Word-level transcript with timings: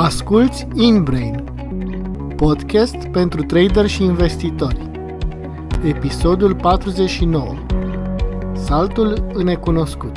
Asculți 0.00 0.66
InBrain, 0.74 1.44
podcast 2.36 3.08
pentru 3.12 3.42
trader 3.42 3.86
și 3.86 4.02
investitori. 4.02 4.90
Episodul 5.84 6.56
49. 6.56 7.66
Saltul 8.54 9.30
în 9.32 9.44
necunoscut. 9.44 10.16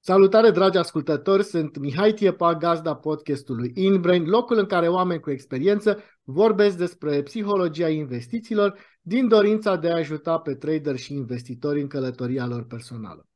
Salutare, 0.00 0.50
dragi 0.50 0.78
ascultători! 0.78 1.44
Sunt 1.44 1.78
Mihai 1.78 2.12
Tiepa, 2.12 2.54
gazda 2.54 2.94
podcastului 2.94 3.70
InBrain, 3.74 4.24
locul 4.24 4.58
în 4.58 4.66
care 4.66 4.88
oameni 4.88 5.20
cu 5.20 5.30
experiență 5.30 5.98
vorbesc 6.22 6.76
despre 6.76 7.22
psihologia 7.22 7.88
investițiilor 7.88 8.78
din 9.00 9.28
dorința 9.28 9.76
de 9.76 9.90
a 9.90 9.96
ajuta 9.96 10.38
pe 10.38 10.54
trader 10.54 10.96
și 10.96 11.14
investitori 11.14 11.80
în 11.80 11.86
călătoria 11.86 12.46
lor 12.46 12.64
personală. 12.64 13.26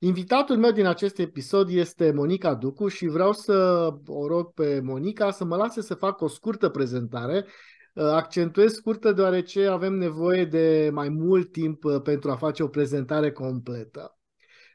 Invitatul 0.00 0.56
meu 0.56 0.70
din 0.70 0.86
acest 0.86 1.18
episod 1.18 1.68
este 1.70 2.12
Monica 2.12 2.54
Ducu 2.54 2.88
și 2.88 3.06
vreau 3.06 3.32
să 3.32 3.88
o 4.06 4.26
rog 4.26 4.52
pe 4.52 4.80
Monica 4.80 5.30
să 5.30 5.44
mă 5.44 5.56
lase 5.56 5.80
să 5.80 5.94
fac 5.94 6.20
o 6.20 6.28
scurtă 6.28 6.68
prezentare. 6.68 7.46
Accentuez 7.94 8.72
scurtă 8.72 9.12
deoarece 9.12 9.66
avem 9.66 9.92
nevoie 9.92 10.44
de 10.44 10.90
mai 10.92 11.08
mult 11.08 11.52
timp 11.52 11.84
uh, 11.84 12.02
pentru 12.02 12.30
a 12.30 12.36
face 12.36 12.62
o 12.62 12.68
prezentare 12.68 13.32
completă. 13.32 14.18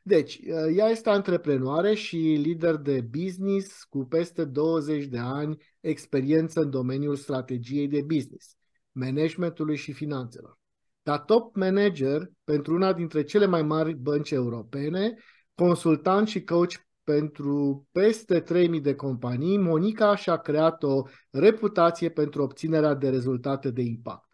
Deci, 0.03 0.37
uh, 0.37 0.77
ea 0.77 0.87
este 0.87 1.09
antreprenoare 1.09 1.93
și 1.93 2.17
lider 2.17 2.75
de 2.75 3.01
business 3.01 3.83
cu 3.83 4.05
peste 4.05 4.45
20 4.45 5.05
de 5.05 5.17
ani 5.17 5.57
experiență 5.79 6.61
în 6.61 6.69
domeniul 6.69 7.15
strategiei 7.15 7.87
de 7.87 8.01
business, 8.01 8.55
managementului 8.91 9.75
și 9.75 9.91
finanțelor. 9.91 10.62
Ca 11.03 11.19
top 11.19 11.55
manager 11.55 12.29
pentru 12.43 12.73
una 12.73 12.93
dintre 12.93 13.23
cele 13.23 13.45
mai 13.45 13.61
mari 13.61 13.93
bănci 13.93 14.31
europene, 14.31 15.13
consultant 15.55 16.27
și 16.27 16.43
coach 16.43 16.73
pentru 17.03 17.87
peste 17.91 18.39
3000 18.39 18.81
de 18.81 18.95
companii, 18.95 19.57
Monica 19.57 20.15
și-a 20.15 20.37
creat 20.37 20.83
o 20.83 21.01
reputație 21.31 22.09
pentru 22.09 22.41
obținerea 22.41 22.93
de 22.93 23.09
rezultate 23.09 23.71
de 23.71 23.81
impact. 23.81 24.27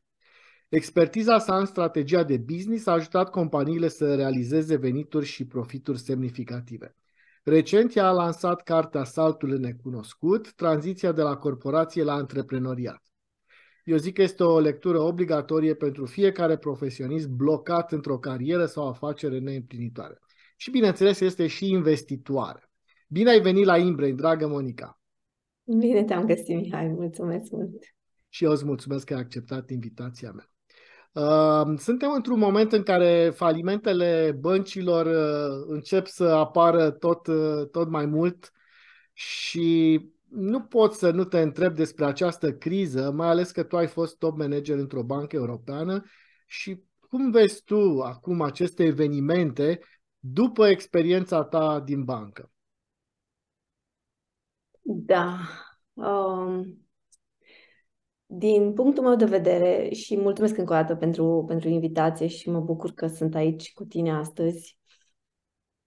Expertiza 0.70 1.40
sa 1.40 1.58
în 1.58 1.66
strategia 1.66 2.24
de 2.24 2.38
business 2.38 2.86
a 2.86 2.92
ajutat 2.92 3.30
companiile 3.30 3.88
să 3.88 4.16
realizeze 4.16 4.76
venituri 4.76 5.26
și 5.26 5.46
profituri 5.46 6.00
semnificative. 6.00 6.96
Recent 7.44 7.96
ea 7.96 8.08
a 8.08 8.12
lansat 8.12 8.62
cartea 8.62 9.04
Saltul 9.04 9.52
în 9.52 9.62
necunoscut, 9.62 10.54
tranziția 10.54 11.12
de 11.12 11.22
la 11.22 11.36
corporație 11.38 12.04
la 12.04 12.14
antreprenoriat. 12.14 13.09
Eu 13.90 13.98
zic 13.98 14.14
că 14.14 14.22
este 14.22 14.44
o 14.44 14.60
lectură 14.60 15.00
obligatorie 15.00 15.74
pentru 15.74 16.06
fiecare 16.06 16.58
profesionist 16.58 17.28
blocat 17.28 17.92
într-o 17.92 18.20
carieră 18.20 18.66
sau 18.66 18.88
afacere 18.88 19.40
neîmplinitoare. 19.40 20.20
Și 20.56 20.72
bineînțeles 20.72 21.20
este 21.20 21.48
și 21.48 21.70
investitoare. 21.70 22.72
Bine 23.08 23.30
ai 23.30 23.40
venit 23.40 23.66
la 23.66 23.78
Imbrain, 23.78 24.16
dragă 24.16 24.48
Monica! 24.48 25.02
Bine 25.64 26.04
te-am 26.04 26.26
găsit, 26.26 26.56
Mihai, 26.56 26.88
mulțumesc 26.88 27.52
mult! 27.52 27.84
Și 28.30 28.44
eu 28.44 28.52
îți 28.52 28.66
mulțumesc 28.66 29.06
că 29.06 29.14
ai 29.14 29.20
acceptat 29.20 29.70
invitația 29.70 30.32
mea. 30.32 30.50
Uh, 31.12 31.78
suntem 31.78 32.12
într-un 32.12 32.40
moment 32.40 32.72
în 32.72 32.84
care 32.84 33.32
falimentele 33.36 34.38
băncilor 34.40 35.06
uh, 35.06 35.66
încep 35.68 36.08
să 36.08 36.24
apară 36.24 36.92
tot, 36.92 37.28
uh, 37.28 37.68
tot 37.72 37.90
mai 37.90 38.06
mult 38.06 38.52
și 39.14 40.00
nu 40.30 40.62
pot 40.62 40.94
să 40.94 41.12
nu 41.12 41.24
te 41.24 41.40
întreb 41.40 41.76
despre 41.76 42.06
această 42.06 42.54
criză, 42.54 43.12
mai 43.12 43.28
ales 43.28 43.52
că 43.52 43.64
tu 43.64 43.78
ai 43.78 43.88
fost 43.88 44.18
top 44.18 44.38
manager 44.38 44.78
într-o 44.78 45.04
bancă 45.04 45.36
europeană 45.36 46.04
și 46.48 46.84
cum 47.10 47.32
vezi 47.32 47.64
tu 47.64 48.02
acum 48.02 48.42
aceste 48.42 48.84
evenimente 48.84 49.80
după 50.20 50.68
experiența 50.68 51.44
ta 51.44 51.80
din 51.80 52.04
bancă? 52.04 52.52
Da. 54.82 55.38
Um, 55.94 56.80
din 58.26 58.74
punctul 58.74 59.04
meu 59.04 59.16
de 59.16 59.26
vedere 59.26 59.94
și 59.94 60.18
mulțumesc 60.18 60.58
încă 60.58 60.74
o 60.74 60.76
dată 60.76 60.96
pentru, 60.96 61.44
pentru 61.48 61.70
invitație 61.70 62.28
și 62.28 62.50
mă 62.50 62.60
bucur 62.60 62.92
că 62.92 63.08
sunt 63.08 63.36
aici 63.36 63.74
cu 63.74 63.86
tine 63.86 64.12
astăzi. 64.12 64.79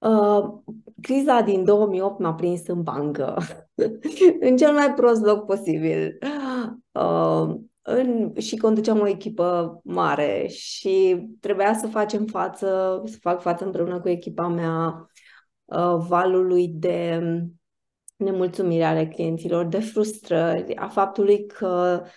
Uh, 0.02 0.60
criza 1.00 1.40
din 1.40 1.64
2008 1.64 2.18
m-a 2.18 2.34
prins 2.34 2.66
în 2.66 2.82
bancă, 2.82 3.36
în 4.48 4.56
cel 4.56 4.72
mai 4.72 4.94
prost 4.94 5.22
loc 5.22 5.46
posibil. 5.46 6.18
Uh, 6.92 7.54
în, 7.82 8.32
și 8.38 8.56
conduceam 8.56 9.00
o 9.00 9.06
echipă 9.06 9.80
mare 9.84 10.46
și 10.48 11.26
trebuia 11.40 11.74
să 11.74 11.86
facem 11.86 12.24
față, 12.24 13.02
să 13.04 13.16
fac 13.20 13.40
față 13.40 13.64
împreună 13.64 14.00
cu 14.00 14.08
echipa 14.08 14.48
mea 14.48 15.06
uh, 15.64 15.96
valului 16.08 16.68
de 16.68 17.20
nemulțumire 18.16 18.84
ale 18.84 19.08
clienților, 19.08 19.64
de 19.64 19.80
frustrări, 19.80 20.76
a 20.76 20.88
faptului 20.88 21.46
că 21.46 22.02
uh, 22.04 22.10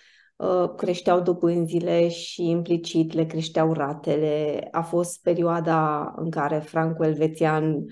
creșteau 0.76 1.20
dobânzile 1.20 2.08
și 2.08 2.48
implicit 2.48 3.12
le 3.12 3.24
creșteau 3.24 3.72
ratele. 3.72 4.68
A 4.70 4.82
fost 4.82 5.22
perioada 5.22 6.12
în 6.16 6.30
care 6.30 6.58
francul 6.58 7.04
elvețian 7.04 7.84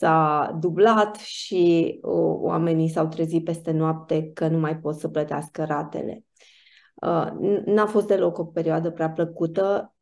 s-a 0.00 0.56
dublat 0.60 1.16
și 1.16 1.98
uh, 2.02 2.34
oamenii 2.40 2.88
s-au 2.88 3.06
trezit 3.06 3.44
peste 3.44 3.70
noapte 3.70 4.30
că 4.32 4.48
nu 4.48 4.58
mai 4.58 4.78
pot 4.78 4.98
să 4.98 5.08
plătească 5.08 5.64
ratele. 5.64 6.24
Uh, 6.94 7.30
n-a 7.64 7.86
fost 7.86 8.06
deloc 8.06 8.38
o 8.38 8.44
perioadă 8.44 8.90
prea 8.90 9.10
plăcută. 9.10 9.94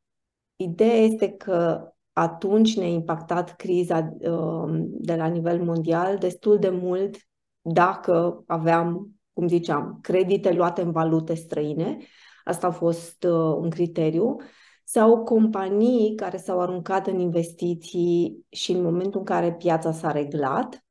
Ideea 0.57 0.95
este 0.95 1.29
că 1.29 1.93
atunci 2.13 2.77
ne-a 2.77 2.89
impactat 2.89 3.57
criza 3.57 4.17
uh, 4.19 4.83
de 4.83 5.15
la 5.15 5.27
nivel 5.27 5.65
mondial 5.65 6.19
destul 6.19 6.59
de 6.59 6.69
mult 6.69 7.17
dacă 7.61 8.43
aveam, 8.47 9.18
cum 9.39 9.49
ziceam, 9.49 9.99
credite 10.03 10.53
luate 10.53 10.83
în 10.83 10.91
valute 10.91 11.35
străine. 11.35 11.99
Asta 12.45 12.67
a 12.67 12.71
fost 12.71 13.25
uh, 13.25 13.57
un 13.61 13.71
criteriu 13.71 14.37
sau 14.85 15.23
companii 15.23 16.15
care 16.15 16.37
s-au 16.37 16.61
aruncat 16.61 17.07
în 17.07 17.19
investiții 17.19 18.47
și 18.49 18.73
în 18.73 18.83
momentul 18.83 19.19
în 19.19 19.27
care 19.27 19.53
piața 19.53 19.93
s-a 19.93 20.11
reglat, 20.11 20.87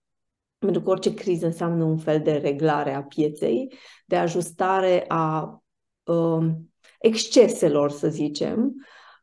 pentru 0.57 0.81
că 0.81 0.89
orice 0.89 1.13
criză 1.13 1.45
înseamnă 1.45 1.83
un 1.83 1.97
fel 1.97 2.21
de 2.21 2.31
reglare 2.31 2.93
a 2.93 3.03
pieței, 3.03 3.73
de 4.05 4.15
ajustare 4.15 5.05
a 5.07 5.59
uh, 6.03 6.47
exceselor, 6.99 7.91
să 7.91 8.09
zicem, 8.09 8.73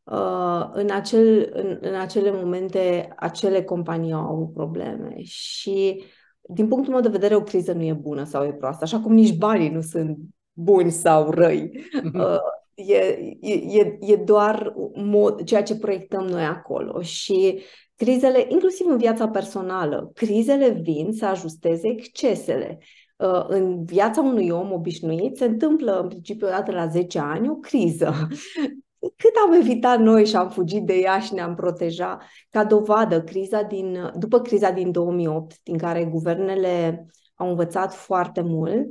uh, 0.04 0.68
în, 0.72 0.90
acel, 0.90 1.50
în, 1.52 1.78
în 1.80 1.94
acele 1.94 2.30
momente 2.32 3.12
acele 3.16 3.62
companii 3.62 4.12
au 4.12 4.32
avut 4.32 4.52
probleme 4.52 5.22
și 5.22 6.04
din 6.48 6.68
punctul 6.68 6.92
meu 6.92 7.02
de 7.02 7.08
vedere 7.08 7.34
o 7.34 7.42
criză 7.42 7.72
nu 7.72 7.82
e 7.82 7.92
bună 7.92 8.24
sau 8.24 8.44
e 8.44 8.52
proastă, 8.52 8.84
așa 8.84 9.00
cum 9.00 9.12
nici 9.12 9.36
banii 9.36 9.68
nu 9.68 9.80
sunt 9.80 10.18
buni 10.52 10.90
sau 10.90 11.30
răi. 11.30 11.70
Uh, 12.14 12.38
e, 12.74 12.96
e, 13.40 13.96
e 14.00 14.16
doar 14.16 14.74
mod, 14.94 15.42
ceea 15.42 15.62
ce 15.62 15.76
proiectăm 15.76 16.24
noi 16.24 16.44
acolo 16.44 17.00
și 17.00 17.62
crizele, 17.96 18.46
inclusiv 18.48 18.86
în 18.86 18.96
viața 18.96 19.28
personală, 19.28 20.10
crizele 20.14 20.68
vin 20.68 21.12
să 21.12 21.26
ajusteze 21.26 21.88
excesele. 21.88 22.78
Uh, 23.16 23.44
în 23.48 23.84
viața 23.84 24.20
unui 24.20 24.50
om 24.50 24.72
obișnuit 24.72 25.36
se 25.36 25.44
întâmplă 25.44 26.00
în 26.00 26.08
principiu 26.08 26.46
o 26.46 26.50
dată 26.50 26.72
la 26.72 26.86
10 26.86 27.18
ani 27.18 27.48
o 27.48 27.54
criză. 27.54 28.12
Cât 29.16 29.32
am 29.46 29.52
evitat 29.52 30.00
noi 30.00 30.26
și 30.26 30.36
am 30.36 30.50
fugit 30.50 30.86
de 30.86 30.94
ea 30.94 31.18
și 31.18 31.34
ne-am 31.34 31.54
protejat, 31.54 32.22
ca 32.50 32.64
dovadă, 32.64 33.22
criza 33.22 33.62
din, 33.62 34.12
după 34.16 34.40
criza 34.40 34.70
din 34.70 34.90
2008, 34.90 35.62
din 35.62 35.78
care 35.78 36.04
guvernele 36.04 37.06
au 37.34 37.48
învățat 37.48 37.94
foarte 37.94 38.40
mult, 38.40 38.86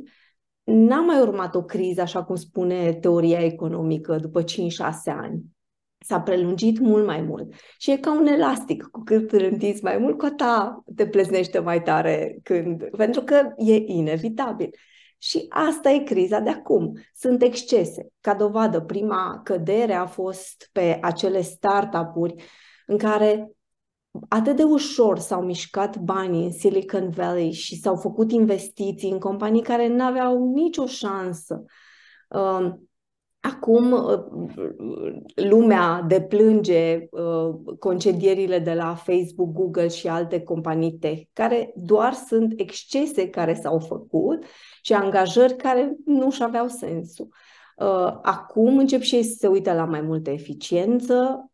n-a 0.64 1.02
mai 1.02 1.22
urmat 1.22 1.56
o 1.56 1.64
criză, 1.64 2.02
așa 2.02 2.24
cum 2.24 2.36
spune 2.36 2.94
teoria 2.94 3.40
economică, 3.40 4.16
după 4.16 4.44
5-6 4.44 4.46
ani 5.06 5.42
s-a 6.04 6.22
prelungit 6.22 6.80
mult 6.80 7.06
mai 7.06 7.22
mult. 7.22 7.54
Și 7.78 7.92
e 7.92 7.98
ca 7.98 8.14
un 8.20 8.26
elastic, 8.26 8.84
cu 8.84 9.04
cât 9.04 9.32
îl 9.32 9.44
întinzi 9.44 9.84
mai 9.84 9.98
mult, 9.98 10.18
cu 10.18 10.26
atât 10.26 10.96
te 10.96 11.08
pleznește 11.08 11.60
mai 11.60 11.82
tare 11.82 12.40
când... 12.44 12.90
Pentru 12.98 13.22
că 13.22 13.54
e 13.58 13.76
inevitabil. 13.76 14.70
Și 15.24 15.46
asta 15.50 15.90
e 15.90 16.04
criza 16.04 16.40
de 16.40 16.50
acum. 16.50 16.98
Sunt 17.16 17.42
excese. 17.42 18.08
Ca 18.22 18.34
dovadă, 18.34 18.82
prima 18.82 19.42
cădere 19.44 19.94
a 19.94 20.06
fost 20.06 20.70
pe 20.72 21.00
acele 21.02 21.42
startup-uri 21.42 22.36
în 22.88 22.98
care 22.98 23.52
atât 24.30 24.56
de 24.56 24.64
ușor 24.64 25.20
s-au 25.20 25.42
mișcat 25.42 25.98
banii 25.98 26.46
în 26.46 26.52
Silicon 26.52 27.10
Valley 27.10 27.52
și 27.52 27.80
s-au 27.80 27.96
făcut 27.96 28.32
investiții 28.32 29.12
în 29.12 29.20
companii 29.20 29.62
care 29.62 29.88
nu 29.88 30.04
aveau 30.04 30.54
nicio 30.54 30.86
șansă. 30.86 31.64
Um, 32.28 32.88
Acum 33.46 33.92
uh, 33.92 34.24
lumea 35.36 36.02
deplânge 36.08 37.08
uh, 37.12 37.76
concedierile 37.80 38.60
de 38.60 38.74
la 38.74 38.96
Facebook, 38.96 39.52
Google 39.54 39.88
și 39.88 40.08
alte 40.08 40.42
companii 40.42 40.92
tech, 40.92 41.22
care 41.34 41.74
doar 41.76 42.14
sunt 42.14 42.54
excese 42.60 43.30
care 43.30 43.54
s-au 43.54 43.80
făcut 43.80 44.46
și 44.86 44.94
angajări 44.94 45.56
care 45.56 45.96
nu 46.06 46.32
și 46.32 46.44
aveau 46.44 46.68
sensul. 46.68 47.28
Uh, 47.78 48.18
acum 48.22 48.78
încep 48.78 49.02
și 49.02 49.16
ei 49.16 49.24
să 49.24 49.36
se 49.40 49.48
uite 49.48 49.74
la 49.74 49.86
mai 49.86 50.02
multă 50.02 50.30
eficiență, 50.30 51.50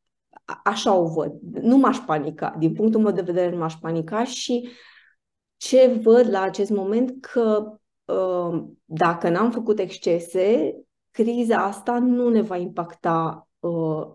așa 0.63 0.93
o 0.93 1.07
văd. 1.07 1.33
Nu 1.41 1.77
m-aș 1.77 1.97
panica, 1.97 2.55
din 2.59 2.73
punctul 2.73 3.01
meu 3.01 3.11
de 3.11 3.21
vedere 3.21 3.49
nu 3.49 3.57
m-aș 3.57 3.73
panica 3.73 4.23
și 4.23 4.69
ce 5.57 5.99
văd 6.03 6.29
la 6.29 6.41
acest 6.41 6.69
moment 6.69 7.21
că 7.21 7.73
uh, 8.05 8.63
dacă 8.85 9.29
n-am 9.29 9.51
făcut 9.51 9.79
excese, 9.79 10.75
criza 11.11 11.63
asta 11.63 11.99
nu 11.99 12.29
ne 12.29 12.41
va 12.41 12.57
impacta 12.57 13.47
uh, 13.59 14.07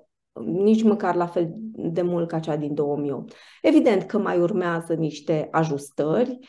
nici 0.45 0.83
măcar 0.83 1.15
la 1.15 1.27
fel 1.27 1.53
de 1.77 2.03
mult 2.03 2.29
ca 2.29 2.39
cea 2.39 2.57
din 2.57 2.75
2008. 2.75 3.35
Evident 3.63 4.03
că 4.03 4.19
mai 4.19 4.41
urmează 4.41 4.95
niște 4.95 5.49
ajustări, 5.51 6.31
uh, 6.31 6.49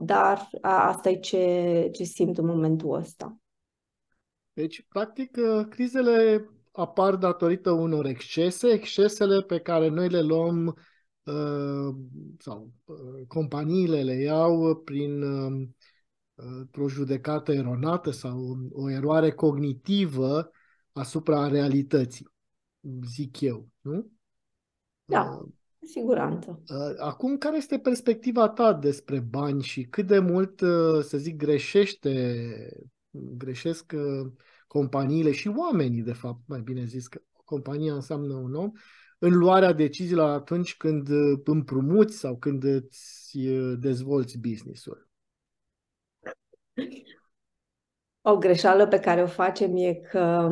dar 0.00 0.48
asta 0.60 1.10
e 1.10 1.18
ce, 1.18 1.88
ce 1.92 2.04
simt 2.04 2.38
în 2.38 2.46
momentul 2.46 2.94
ăsta. 2.94 3.36
Deci, 4.52 4.86
practic, 4.88 5.36
uh, 5.36 5.66
crizele 5.68 6.48
apar 6.72 7.16
datorită 7.16 7.70
unor 7.70 8.06
excese, 8.06 8.68
excesele 8.68 9.42
pe 9.42 9.58
care 9.58 9.88
noi 9.88 10.08
le 10.08 10.20
luăm 10.20 10.66
uh, 11.22 11.94
sau 12.38 12.72
companiile 13.26 14.02
le 14.02 14.14
iau 14.14 14.76
prin 14.76 15.22
o 16.76 16.88
judecată 16.88 17.52
eronată 17.52 18.10
sau 18.10 18.56
o 18.72 18.90
eroare 18.90 19.30
cognitivă 19.30 20.50
asupra 20.92 21.48
realității 21.48 22.32
zic 23.04 23.40
eu, 23.40 23.68
nu? 23.80 24.10
Da, 25.04 25.22
uh, 25.22 25.48
siguranță. 25.88 26.62
Uh, 26.68 26.94
acum, 26.98 27.38
care 27.38 27.56
este 27.56 27.78
perspectiva 27.78 28.48
ta 28.48 28.72
despre 28.72 29.18
bani 29.18 29.62
și 29.62 29.82
cât 29.84 30.06
de 30.06 30.18
mult, 30.18 30.60
uh, 30.60 31.02
să 31.02 31.18
zic, 31.18 31.36
greșește, 31.36 32.36
greșesc 33.10 33.92
uh, 33.94 34.32
companiile 34.66 35.32
și 35.32 35.48
oamenii, 35.56 36.02
de 36.02 36.12
fapt, 36.12 36.40
mai 36.46 36.60
bine 36.60 36.84
zis, 36.84 37.06
că 37.06 37.20
compania 37.44 37.94
înseamnă 37.94 38.34
un 38.34 38.54
om, 38.54 38.70
în 39.18 39.38
luarea 39.38 39.72
deciziilor 39.72 40.28
atunci 40.28 40.76
când 40.76 41.08
împrumuți 41.44 42.18
sau 42.18 42.36
când 42.36 42.64
îți 42.64 43.38
dezvolți 43.78 44.38
business-ul? 44.38 45.08
O 48.20 48.36
greșeală 48.36 48.86
pe 48.86 48.98
care 48.98 49.22
o 49.22 49.26
facem 49.26 49.76
e 49.76 49.94
că 49.94 50.48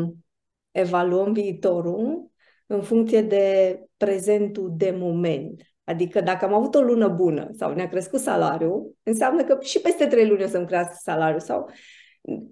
evaluăm 0.71 1.33
viitorul 1.33 2.31
în 2.67 2.83
funcție 2.83 3.23
de 3.23 3.79
prezentul 3.97 4.73
de 4.77 4.95
moment. 4.99 5.63
Adică 5.85 6.21
dacă 6.21 6.45
am 6.45 6.55
avut 6.55 6.75
o 6.75 6.81
lună 6.81 7.09
bună 7.09 7.49
sau 7.53 7.73
ne-a 7.73 7.89
crescut 7.89 8.21
salariul, 8.21 8.95
înseamnă 9.03 9.45
că 9.45 9.59
și 9.61 9.81
peste 9.81 10.07
trei 10.07 10.29
luni 10.29 10.43
o 10.43 10.47
să-mi 10.47 10.67
crească 10.67 10.95
salariul 11.03 11.41
sau 11.41 11.69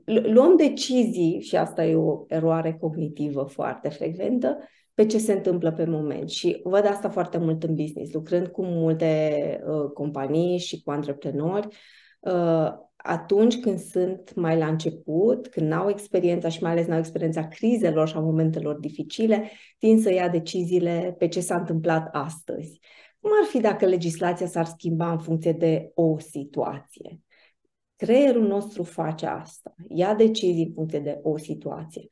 luăm 0.05 0.57
decizii, 0.57 1.41
și 1.41 1.57
asta 1.57 1.85
e 1.85 1.95
o 1.95 2.25
eroare 2.29 2.77
cognitivă 2.81 3.43
foarte 3.43 3.89
frecventă, 3.89 4.59
pe 4.95 5.07
ce 5.07 5.19
se 5.19 5.33
întâmplă 5.33 5.73
pe 5.73 5.85
moment. 5.85 6.31
Și 6.31 6.61
văd 6.63 6.87
asta 6.87 7.09
foarte 7.11 7.39
mult 7.39 7.63
în 7.63 7.75
business, 7.75 8.13
lucrând 8.13 8.47
cu 8.47 8.65
multe 8.65 9.61
uh, 9.67 9.91
companii 9.91 10.59
și 10.59 10.83
cu 10.83 10.91
antreprenori. 10.91 11.69
Uh, 12.21 12.69
atunci 13.07 13.61
când 13.61 13.79
sunt 13.79 14.35
mai 14.35 14.59
la 14.59 14.67
început, 14.67 15.49
când 15.49 15.67
n-au 15.67 15.89
experiența 15.89 16.49
și 16.49 16.63
mai 16.63 16.71
ales 16.71 16.87
n-au 16.87 16.99
experiența 16.99 17.49
crizelor 17.49 18.09
și 18.09 18.17
a 18.17 18.21
momentelor 18.21 18.79
dificile, 18.79 19.51
tind 19.79 20.01
să 20.01 20.13
ia 20.13 20.29
deciziile 20.29 21.15
pe 21.19 21.29
ce 21.29 21.41
s-a 21.41 21.57
întâmplat 21.57 22.09
astăzi. 22.13 22.81
Cum 23.21 23.31
ar 23.43 23.49
fi 23.49 23.61
dacă 23.61 23.87
legislația 23.87 24.47
s-ar 24.47 24.65
schimba 24.65 25.11
în 25.11 25.19
funcție 25.19 25.53
de 25.53 25.91
o 25.95 26.19
situație? 26.19 27.21
Creierul 27.97 28.47
nostru 28.47 28.83
face 28.83 29.27
asta, 29.27 29.75
ia 29.89 30.15
decizii 30.15 30.67
în 30.67 30.73
funcție 30.73 31.01
de 31.01 31.21
o 31.23 31.39
situație. 31.39 32.09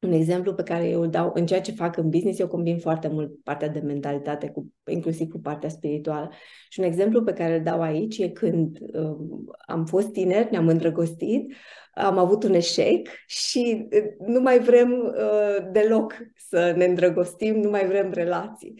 Un 0.00 0.12
exemplu 0.12 0.54
pe 0.54 0.62
care 0.62 0.88
eu 0.88 1.00
îl 1.00 1.08
dau 1.08 1.30
în 1.34 1.46
ceea 1.46 1.60
ce 1.60 1.72
fac 1.72 1.96
în 1.96 2.08
business, 2.08 2.38
eu 2.38 2.48
combin 2.48 2.78
foarte 2.78 3.08
mult 3.08 3.42
partea 3.42 3.68
de 3.68 3.78
mentalitate, 3.78 4.50
cu, 4.50 4.72
inclusiv 4.90 5.30
cu 5.30 5.40
partea 5.40 5.68
spirituală. 5.68 6.30
Și 6.68 6.80
un 6.80 6.86
exemplu 6.86 7.22
pe 7.22 7.32
care 7.32 7.56
îl 7.56 7.62
dau 7.62 7.80
aici 7.80 8.18
e 8.18 8.28
când 8.28 8.78
um, 8.92 9.44
am 9.66 9.84
fost 9.84 10.08
tineri, 10.08 10.50
ne-am 10.50 10.68
îndrăgostit, 10.68 11.54
am 11.94 12.18
avut 12.18 12.42
un 12.42 12.54
eșec 12.54 13.08
și 13.26 13.88
uh, 13.92 14.26
nu 14.26 14.40
mai 14.40 14.58
vrem 14.58 14.90
uh, 14.90 15.70
deloc 15.72 16.14
să 16.36 16.74
ne 16.76 16.84
îndrăgostim, 16.84 17.60
nu 17.60 17.70
mai 17.70 17.86
vrem 17.86 18.10
relații. 18.12 18.74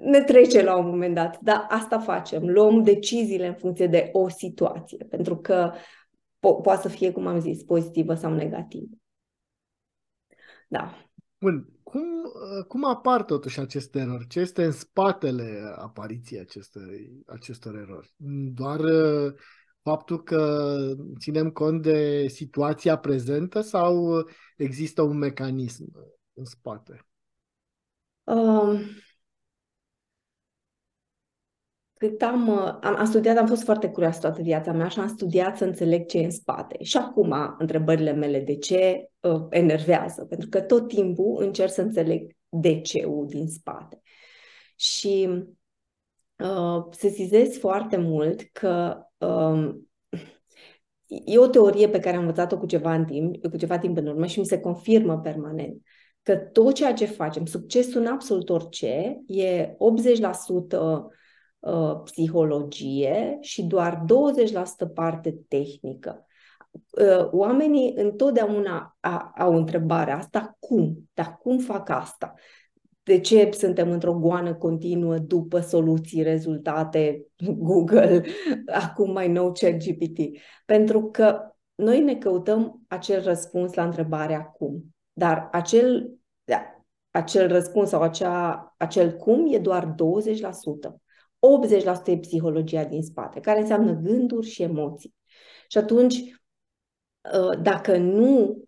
Ne 0.00 0.22
trece 0.22 0.62
la 0.62 0.76
un 0.76 0.86
moment 0.86 1.14
dat, 1.14 1.38
dar 1.40 1.66
asta 1.68 1.98
facem. 1.98 2.48
Luăm 2.48 2.82
deciziile 2.82 3.46
în 3.46 3.54
funcție 3.54 3.86
de 3.86 4.08
o 4.12 4.28
situație, 4.28 5.06
pentru 5.08 5.36
că 5.36 5.72
po- 6.38 6.62
poate 6.62 6.80
să 6.82 6.88
fie, 6.88 7.10
cum 7.10 7.26
am 7.26 7.40
zis, 7.40 7.62
pozitivă 7.62 8.14
sau 8.14 8.34
negativă. 8.34 8.94
Da. 10.70 10.94
Bun. 11.38 11.68
Cum, 11.82 12.02
cum 12.68 12.84
apar 12.84 13.22
totuși 13.24 13.60
aceste 13.60 13.98
erori? 13.98 14.26
Ce 14.26 14.40
este 14.40 14.64
în 14.64 14.72
spatele 14.72 15.74
apariției 15.76 16.40
acestei, 16.40 17.22
acestor 17.26 17.74
erori? 17.74 18.14
Doar 18.54 18.80
uh, 18.80 19.34
faptul 19.82 20.22
că 20.22 20.76
ținem 21.18 21.50
cont 21.50 21.82
de 21.82 22.26
situația 22.28 22.98
prezentă 22.98 23.60
sau 23.60 24.24
există 24.56 25.02
un 25.02 25.16
mecanism 25.18 25.84
în 26.32 26.44
spate? 26.44 27.06
Um, 28.24 28.80
cât 32.00 32.22
am, 32.22 32.48
uh, 32.48 32.78
am, 32.80 32.96
am 32.96 33.04
studiat, 33.04 33.36
am 33.36 33.46
fost 33.46 33.62
foarte 33.62 33.88
curioasă 33.88 34.20
toată 34.20 34.42
viața 34.42 34.72
mea 34.72 34.88
și 34.88 34.98
am 34.98 35.08
studiat 35.08 35.56
să 35.56 35.64
înțeleg 35.64 36.06
ce 36.06 36.18
e 36.18 36.24
în 36.24 36.30
spate. 36.30 36.82
Și 36.82 36.96
acum, 36.96 37.34
întrebările 37.58 38.12
mele 38.12 38.40
de 38.40 38.56
ce 38.56 39.10
uh, 39.20 39.46
enervează, 39.50 40.24
pentru 40.24 40.48
că 40.48 40.60
tot 40.60 40.88
timpul 40.88 41.42
încerc 41.42 41.70
să 41.70 41.82
înțeleg 41.82 42.36
de 42.48 42.80
ce 42.80 43.06
din 43.26 43.48
spate. 43.48 44.00
Și 44.76 45.28
uh, 46.36 46.84
sesizez 46.90 47.58
foarte 47.58 47.96
mult 47.96 48.42
că 48.52 49.02
uh, 49.18 49.74
e 51.06 51.38
o 51.38 51.46
teorie 51.46 51.88
pe 51.88 52.00
care 52.00 52.16
am 52.16 52.22
învățat-o 52.22 52.58
cu 52.58 52.66
ceva, 52.66 52.94
în 52.94 53.04
timp, 53.04 53.46
cu 53.46 53.56
ceva 53.56 53.78
timp 53.78 53.96
în 53.96 54.06
urmă 54.06 54.26
și 54.26 54.38
mi 54.38 54.46
se 54.46 54.60
confirmă 54.60 55.18
permanent 55.18 55.82
că 56.22 56.36
tot 56.36 56.74
ceea 56.74 56.92
ce 56.92 57.04
facem, 57.04 57.44
succesul 57.44 58.00
în 58.00 58.06
absolut 58.06 58.48
orice, 58.48 59.22
e 59.26 59.66
80% 59.66 59.76
Uh, 61.60 62.00
psihologie 62.04 63.38
și 63.40 63.62
doar 63.62 64.04
20% 64.04 64.92
parte 64.94 65.38
tehnică. 65.48 66.26
Uh, 66.70 67.28
oamenii 67.30 67.94
întotdeauna 67.96 68.98
au 69.36 69.56
întrebarea 69.56 70.16
asta, 70.16 70.56
cum? 70.58 71.10
Dar 71.14 71.38
cum 71.42 71.58
fac 71.58 71.88
asta? 71.88 72.34
De 73.02 73.20
ce 73.20 73.50
suntem 73.52 73.90
într-o 73.90 74.14
goană 74.14 74.54
continuă 74.54 75.18
după 75.18 75.60
soluții, 75.60 76.22
rezultate, 76.22 77.26
Google, 77.66 78.24
acum 78.66 79.12
mai 79.12 79.28
nou 79.28 79.52
ChatGPT? 79.52 80.18
Pentru 80.66 81.10
că 81.10 81.54
noi 81.74 82.00
ne 82.00 82.16
căutăm 82.16 82.82
acel 82.88 83.22
răspuns 83.22 83.74
la 83.74 83.84
întrebarea 83.84 84.42
cum. 84.42 84.94
Dar 85.12 85.48
acel, 85.52 86.10
da, 86.44 86.84
acel 87.10 87.48
răspuns 87.48 87.88
sau 87.88 88.02
acea, 88.02 88.74
acel 88.76 89.12
cum 89.12 89.52
e 89.52 89.58
doar 89.58 89.94
20%. 89.94 89.94
80% 91.40 92.10
e 92.10 92.18
psihologia 92.18 92.84
din 92.84 93.02
spate, 93.02 93.40
care 93.40 93.60
înseamnă 93.60 93.92
gânduri 93.92 94.46
și 94.46 94.62
emoții. 94.62 95.14
Și 95.68 95.78
atunci, 95.78 96.14
uh, 96.14 97.58
dacă 97.62 97.96
nu 97.96 98.64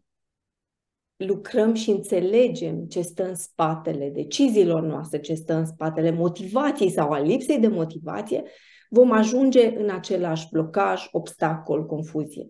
lucrăm 1.16 1.74
și 1.74 1.90
înțelegem 1.90 2.84
ce 2.86 3.02
stă 3.02 3.28
în 3.28 3.34
spatele 3.34 4.08
deciziilor 4.08 4.82
noastre, 4.82 5.20
ce 5.20 5.34
stă 5.34 5.54
în 5.54 5.66
spatele 5.66 6.10
motivației 6.10 6.90
sau 6.90 7.10
a 7.10 7.20
lipsei 7.20 7.58
de 7.58 7.68
motivație, 7.68 8.42
vom 8.88 9.12
ajunge 9.12 9.76
în 9.76 9.90
același 9.90 10.48
blocaj, 10.50 11.08
obstacol, 11.10 11.86
confuzie. 11.86 12.48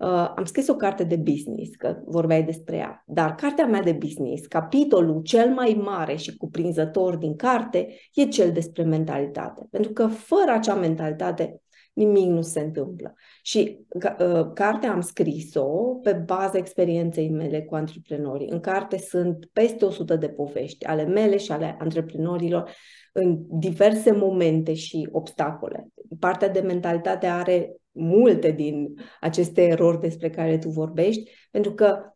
Uh, 0.00 0.32
am 0.36 0.44
scris 0.44 0.68
o 0.68 0.74
carte 0.74 1.04
de 1.04 1.16
business, 1.16 1.74
că 1.74 1.96
vorbeai 2.04 2.42
despre 2.42 2.76
ea, 2.76 3.04
dar 3.06 3.34
cartea 3.34 3.66
mea 3.66 3.82
de 3.82 3.92
business, 3.92 4.46
capitolul 4.46 5.22
cel 5.22 5.50
mai 5.50 5.80
mare 5.82 6.16
și 6.16 6.36
cuprinzător 6.36 7.16
din 7.16 7.36
carte, 7.36 7.88
e 8.14 8.24
cel 8.24 8.52
despre 8.52 8.82
mentalitate. 8.82 9.66
Pentru 9.70 9.92
că 9.92 10.06
fără 10.06 10.50
acea 10.50 10.74
mentalitate, 10.74 11.60
nimic 11.92 12.26
nu 12.26 12.42
se 12.42 12.60
întâmplă. 12.60 13.14
Și 13.42 13.78
uh, 13.94 14.50
cartea 14.54 14.92
am 14.92 15.00
scris-o 15.00 15.94
pe 16.02 16.12
baza 16.12 16.58
experienței 16.58 17.30
mele 17.30 17.62
cu 17.62 17.74
antreprenorii. 17.74 18.50
În 18.50 18.60
carte 18.60 18.98
sunt 18.98 19.48
peste 19.52 19.84
100 19.84 20.16
de 20.16 20.28
povești 20.28 20.84
ale 20.84 21.04
mele 21.04 21.36
și 21.36 21.52
ale 21.52 21.76
antreprenorilor 21.78 22.70
în 23.12 23.38
diverse 23.48 24.12
momente 24.12 24.74
și 24.74 25.08
obstacole. 25.12 25.88
Partea 26.18 26.48
de 26.48 26.60
mentalitate 26.60 27.26
are 27.26 27.74
multe 28.00 28.50
din 28.50 28.94
aceste 29.20 29.62
erori 29.62 30.00
despre 30.00 30.30
care 30.30 30.58
tu 30.58 30.68
vorbești, 30.68 31.30
pentru 31.50 31.72
că 31.74 32.14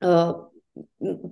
uh, 0.00 0.34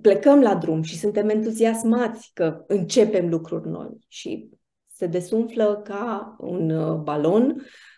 plecăm 0.01 0.41
la 0.41 0.55
drum 0.55 0.81
și 0.81 0.97
suntem 0.97 1.29
entuziasmați 1.29 2.31
că 2.33 2.63
începem 2.67 3.29
lucruri 3.29 3.69
noi 3.69 4.05
și 4.07 4.49
se 4.87 5.05
desumflă 5.05 5.81
ca 5.83 6.35
un 6.39 6.69
uh, 6.69 6.95
balon 6.95 7.55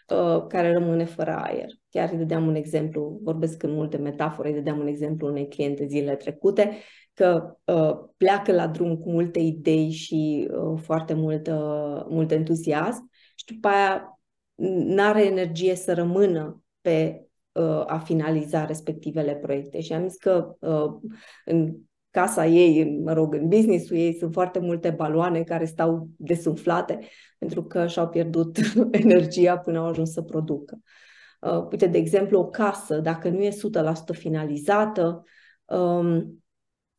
uh, 0.07 0.45
care 0.47 0.71
rămâne 0.71 1.05
fără 1.05 1.35
aer. 1.35 1.67
Chiar 1.89 2.09
îi 2.11 2.17
dădeam 2.17 2.47
un 2.47 2.55
exemplu, 2.55 3.19
vorbesc 3.23 3.63
în 3.63 3.71
multe 3.71 3.97
metafore, 3.97 4.47
îi 4.47 4.53
dădeam 4.55 4.79
un 4.79 4.87
exemplu 4.87 5.27
unei 5.27 5.47
cliente 5.47 5.85
zilele 5.85 6.15
trecute, 6.15 6.77
că 7.13 7.57
uh, 7.65 8.09
pleacă 8.17 8.51
la 8.51 8.67
drum 8.67 8.97
cu 8.97 9.11
multe 9.11 9.39
idei 9.39 9.91
și 9.91 10.49
uh, 10.51 10.79
foarte 10.81 11.13
mult, 11.13 11.47
uh, 11.47 12.05
mult 12.09 12.31
entuziasm 12.31 13.09
și 13.35 13.45
după 13.45 13.67
aia 13.67 14.16
n-are 14.65 15.25
energie 15.25 15.75
să 15.75 15.93
rămână 15.93 16.63
pe 16.81 17.27
uh, 17.51 17.83
a 17.85 18.01
finaliza 18.05 18.65
respectivele 18.65 19.35
proiecte. 19.35 19.81
Și 19.81 19.93
am 19.93 20.07
zis 20.07 20.17
că 20.17 20.55
uh, 20.59 21.11
în 21.45 21.75
casa 22.09 22.45
ei, 22.45 22.99
mă 23.03 23.13
rog, 23.13 23.33
în 23.33 23.47
business-ul 23.47 23.97
ei 23.97 24.13
sunt 24.13 24.33
foarte 24.33 24.59
multe 24.59 24.89
baloane 24.89 25.43
care 25.43 25.65
stau 25.65 26.09
desumflate 26.15 26.99
pentru 27.37 27.63
că 27.63 27.87
și-au 27.87 28.07
pierdut 28.07 28.57
energia 28.91 29.57
până 29.57 29.79
au 29.79 29.85
ajuns 29.85 30.11
să 30.11 30.21
producă. 30.21 30.79
Uh, 31.41 31.67
uite, 31.71 31.87
de 31.87 31.97
exemplu, 31.97 32.39
o 32.39 32.49
casă, 32.49 32.99
dacă 32.99 33.29
nu 33.29 33.43
e 33.43 33.49
100% 33.49 33.53
finalizată, 34.11 35.23
um, 35.65 36.43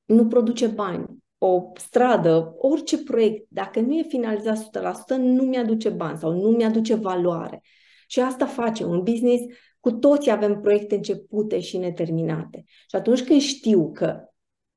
nu 0.05 0.27
produce 0.27 0.67
bani. 0.67 1.07
O 1.39 1.73
stradă, 1.75 2.55
orice 2.59 3.03
proiect, 3.03 3.47
dacă 3.49 3.81
nu 3.81 3.95
e 3.95 4.03
finalizat 4.03 4.59
100%, 4.59 5.17
nu 5.17 5.43
mi-aduce 5.43 5.89
bani 5.89 6.19
sau 6.19 6.33
nu 6.33 6.49
mi-aduce 6.49 6.95
valoare. 6.95 7.63
Și 8.07 8.21
asta 8.21 8.47
face 8.47 8.85
un 8.85 9.03
business. 9.03 9.43
Cu 9.81 9.93
toți 9.93 10.31
avem 10.31 10.61
proiecte 10.61 10.95
începute 10.95 11.61
și 11.61 11.77
neterminate. 11.77 12.65
Și 12.67 12.97
atunci 12.97 13.25
când 13.25 13.41
știu 13.41 13.93
că 13.93 14.21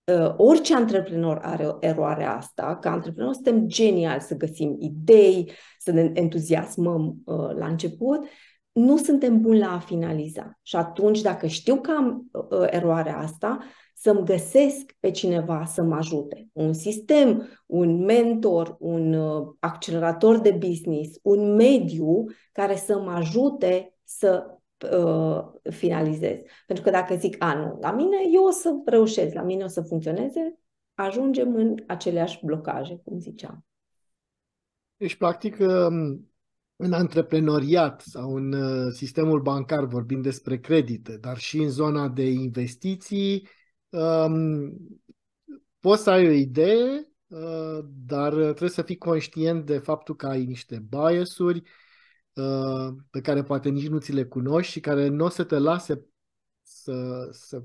uh, 0.04 0.34
orice 0.38 0.76
antreprenor 0.76 1.40
are 1.42 1.76
eroarea 1.80 2.36
asta, 2.38 2.78
că 2.82 2.88
antreprenor 2.88 3.34
suntem 3.34 3.68
geniali 3.68 4.22
să 4.22 4.36
găsim 4.36 4.76
idei, 4.80 5.52
să 5.80 5.92
ne 5.92 6.12
entuziasmăm 6.14 7.22
uh, 7.26 7.56
la 7.56 7.68
început, 7.68 8.26
nu 8.72 8.98
suntem 8.98 9.42
buni 9.42 9.60
la 9.60 9.72
a 9.72 9.80
finaliza. 9.80 10.60
Și 10.62 10.76
atunci, 10.76 11.22
dacă 11.22 11.48
știu 11.48 11.82
că 11.82 11.92
am 11.92 12.30
uh, 12.32 12.68
eroarea 12.70 13.18
asta, 13.18 13.60
să-mi 14.02 14.26
găsesc 14.26 14.96
pe 15.00 15.12
cineva 15.12 15.66
să 15.66 15.82
mă 15.82 15.96
ajute. 15.96 16.50
Un 16.54 16.74
sistem, 16.74 17.48
un 17.66 18.04
mentor, 18.04 18.76
un 18.80 19.14
uh, 19.14 19.54
accelerator 19.60 20.40
de 20.40 20.52
business, 20.52 21.18
un 21.22 21.56
mediu 21.56 22.26
care 22.52 22.76
să 22.76 23.00
mă 23.00 23.12
ajute 23.12 23.96
să 24.04 24.58
uh, 24.92 25.72
finalizez. 25.72 26.38
Pentru 26.66 26.84
că 26.84 26.90
dacă 26.90 27.16
zic, 27.16 27.44
a, 27.44 27.54
nu, 27.54 27.78
la 27.82 27.92
mine 27.92 28.18
eu 28.34 28.44
o 28.44 28.52
să 28.52 28.82
reușesc, 28.86 29.34
la 29.34 29.44
mine 29.44 29.64
o 29.64 29.68
să 29.68 29.82
funcționeze, 29.82 30.60
ajungem 30.94 31.56
în 31.56 31.76
aceleași 31.88 32.46
blocaje, 32.46 33.02
cum 33.04 33.20
ziceam. 33.20 33.66
Deci, 34.98 35.16
practic, 35.16 35.58
um, 35.60 36.32
în 36.76 36.94
antreprenoriat 36.94 38.02
sau 38.02 38.36
în 38.36 38.54
uh, 38.54 38.92
sistemul 38.92 39.42
bancar, 39.42 39.86
vorbim 39.86 40.22
despre 40.22 40.60
credite, 40.60 41.18
dar 41.18 41.38
și 41.38 41.58
în 41.58 41.70
zona 41.70 42.08
de 42.08 42.30
investiții, 42.30 43.48
um, 43.92 44.78
poți 45.80 46.04
să 46.04 46.10
ai 46.10 46.28
o 46.28 46.32
idee, 46.32 47.08
uh, 47.28 47.80
dar 48.06 48.34
trebuie 48.34 48.70
să 48.70 48.82
fii 48.82 48.98
conștient 48.98 49.66
de 49.66 49.78
faptul 49.78 50.16
că 50.16 50.28
ai 50.28 50.46
niște 50.46 50.86
biasuri 50.90 51.62
uh, 52.34 52.88
pe 53.10 53.22
care 53.22 53.44
poate 53.44 53.70
nici 53.70 53.88
nu 53.88 54.00
ți 54.00 54.12
le 54.12 54.26
cunoști 54.26 54.72
și 54.72 54.80
care 54.80 55.08
nu 55.08 55.26
o 55.26 55.30
să 55.30 55.44
te 55.44 55.58
lase 55.58 56.06
să, 56.62 57.28
să 57.32 57.64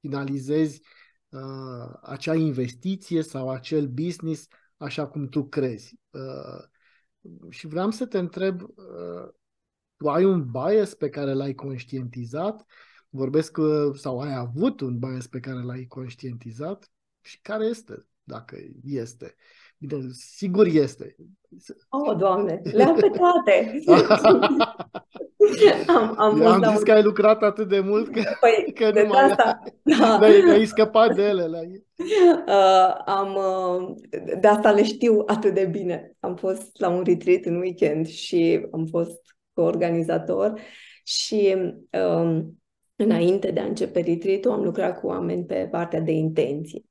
finalizezi 0.00 0.82
uh, 1.28 1.98
acea 2.02 2.34
investiție 2.34 3.22
sau 3.22 3.50
acel 3.50 3.86
business 3.86 4.46
așa 4.76 5.06
cum 5.08 5.28
tu 5.28 5.48
crezi. 5.48 5.98
Uh, 6.10 6.64
și 7.50 7.66
vreau 7.66 7.90
să 7.90 8.06
te 8.06 8.18
întreb, 8.18 8.62
uh, 8.62 9.28
tu 9.96 10.08
ai 10.08 10.24
un 10.24 10.50
bias 10.50 10.94
pe 10.94 11.08
care 11.08 11.32
l-ai 11.32 11.54
conștientizat? 11.54 12.66
Vorbesc 13.08 13.56
uh, 13.56 13.94
sau 13.94 14.20
ai 14.20 14.34
avut 14.34 14.80
un 14.80 14.98
bias 14.98 15.26
pe 15.26 15.40
care 15.40 15.62
l-ai 15.62 15.84
conștientizat? 15.88 16.90
Și 17.20 17.40
care 17.40 17.64
este, 17.64 18.06
dacă 18.22 18.56
este? 18.84 19.34
Bine, 19.78 20.08
sigur 20.12 20.66
este. 20.66 21.16
Oh, 21.88 22.16
Doamne, 22.16 22.60
le-am 22.72 22.94
pe 22.94 23.08
toate. 23.08 23.82
am, 25.86 26.14
am, 26.18 26.46
am 26.46 26.62
zis 26.62 26.78
un... 26.78 26.84
că 26.84 26.92
ai 26.92 27.02
lucrat 27.02 27.42
atât 27.42 27.68
de 27.68 27.80
mult 27.80 28.12
că, 28.12 28.22
păi, 28.40 28.72
că 28.74 29.00
nu 29.00 29.06
mai 29.06 29.22
asta, 29.22 29.62
da. 29.82 30.18
ai, 30.18 30.50
ai 30.50 30.64
scăpat 30.64 31.14
de 31.14 31.22
ele. 31.22 31.46
La... 31.46 31.58
Uh, 31.58 32.94
am, 33.06 33.34
uh, 33.34 33.94
de 34.40 34.48
asta 34.48 34.70
le 34.70 34.84
știu 34.84 35.22
atât 35.26 35.54
de 35.54 35.64
bine. 35.64 36.16
Am 36.20 36.36
fost 36.36 36.80
la 36.80 36.88
un 36.88 37.02
retreat 37.02 37.44
în 37.44 37.56
weekend 37.56 38.06
și 38.06 38.66
am 38.70 38.86
fost 38.86 39.20
organizator 39.54 40.60
și 41.02 41.56
um, 41.90 42.58
înainte 42.98 43.50
de 43.50 43.60
a 43.60 43.64
începe 43.64 44.00
retreat 44.00 44.44
am 44.44 44.62
lucrat 44.62 45.00
cu 45.00 45.06
oameni 45.06 45.44
pe 45.44 45.68
partea 45.70 46.00
de 46.00 46.12
intenție. 46.12 46.82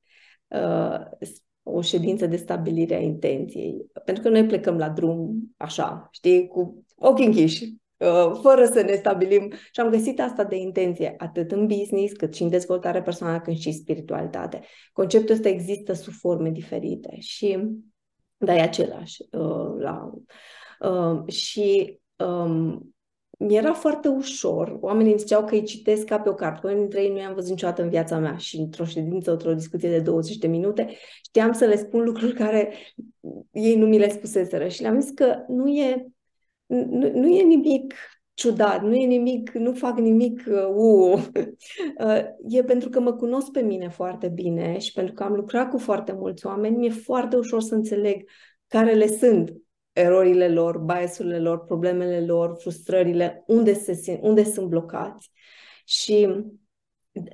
Uh, 0.48 1.28
o 1.62 1.80
ședință 1.80 2.26
de 2.26 2.36
stabilire 2.36 2.94
a 2.94 3.00
intenției. 3.00 3.86
Pentru 4.04 4.22
că 4.22 4.28
noi 4.28 4.46
plecăm 4.46 4.76
la 4.76 4.88
drum 4.88 5.52
așa, 5.56 6.08
știi, 6.10 6.46
cu 6.46 6.84
ochii 6.96 7.26
închiși, 7.26 7.74
uh, 7.96 8.38
fără 8.42 8.64
să 8.64 8.82
ne 8.82 8.94
stabilim. 8.94 9.52
Și 9.72 9.80
am 9.80 9.90
găsit 9.90 10.20
asta 10.20 10.44
de 10.44 10.56
intenție, 10.56 11.14
atât 11.18 11.52
în 11.52 11.66
business, 11.66 12.12
cât 12.12 12.34
și 12.34 12.42
în 12.42 12.48
dezvoltare 12.48 13.02
personală, 13.02 13.40
cât 13.40 13.56
și 13.56 13.72
spiritualitate. 13.72 14.60
Conceptul 14.92 15.34
ăsta 15.34 15.48
există 15.48 15.92
sub 15.92 16.12
forme 16.12 16.50
diferite 16.50 17.16
și 17.18 17.58
da, 18.36 18.54
e 18.54 18.60
același. 18.60 19.22
Uh, 19.30 19.74
la, 19.78 20.10
uh, 20.80 21.28
și 21.32 21.98
um, 22.16 22.94
mi-era 23.38 23.72
foarte 23.72 24.08
ușor. 24.08 24.78
Oamenii 24.80 25.10
îmi 25.10 25.20
ziceau 25.20 25.44
că 25.44 25.54
îi 25.54 25.62
citesc 25.62 26.04
ca 26.04 26.20
pe 26.20 26.28
o 26.28 26.34
carte. 26.34 26.66
Unii 26.66 26.78
dintre 26.78 27.02
ei 27.02 27.12
nu 27.12 27.18
i-am 27.18 27.34
văzut 27.34 27.50
niciodată 27.50 27.82
în 27.82 27.88
viața 27.88 28.18
mea 28.18 28.36
și 28.36 28.56
într-o 28.56 28.84
ședință, 28.84 29.30
într-o 29.30 29.54
discuție 29.54 29.90
de 29.90 30.00
20 30.00 30.36
de 30.36 30.46
minute, 30.46 30.88
știam 31.22 31.52
să 31.52 31.64
le 31.64 31.76
spun 31.76 32.02
lucruri 32.04 32.34
care 32.34 32.72
ei 33.50 33.76
nu 33.76 33.86
mi 33.86 33.98
le 33.98 34.08
spuseseră. 34.08 34.68
Și 34.68 34.82
le-am 34.82 35.00
zis 35.00 35.10
că 35.10 35.36
nu 35.48 35.68
e, 35.68 36.06
nu, 36.66 37.10
nu 37.12 37.28
e 37.28 37.42
nimic 37.42 37.94
ciudat, 38.34 38.82
nu 38.82 38.94
e 38.94 39.06
nimic, 39.06 39.50
nu 39.50 39.72
fac 39.72 39.98
nimic 39.98 40.42
uh, 40.48 41.22
uh, 42.04 42.24
e 42.48 42.62
pentru 42.62 42.88
că 42.88 43.00
mă 43.00 43.12
cunosc 43.12 43.50
pe 43.50 43.60
mine 43.60 43.88
foarte 43.88 44.28
bine 44.28 44.78
și 44.78 44.92
pentru 44.92 45.14
că 45.14 45.22
am 45.22 45.32
lucrat 45.32 45.70
cu 45.70 45.78
foarte 45.78 46.12
mulți 46.12 46.46
oameni, 46.46 46.76
mi-e 46.76 46.90
foarte 46.90 47.36
ușor 47.36 47.60
să 47.60 47.74
înțeleg 47.74 48.28
care 48.66 48.92
le 48.92 49.06
sunt 49.06 49.52
erorile 49.98 50.48
lor, 50.48 50.78
biasurile 50.78 51.38
lor, 51.38 51.64
problemele 51.64 52.26
lor, 52.26 52.56
frustrările, 52.58 53.44
unde, 53.46 53.72
se, 53.72 54.18
unde 54.22 54.44
sunt 54.44 54.68
blocați. 54.68 55.30
Și 55.84 56.28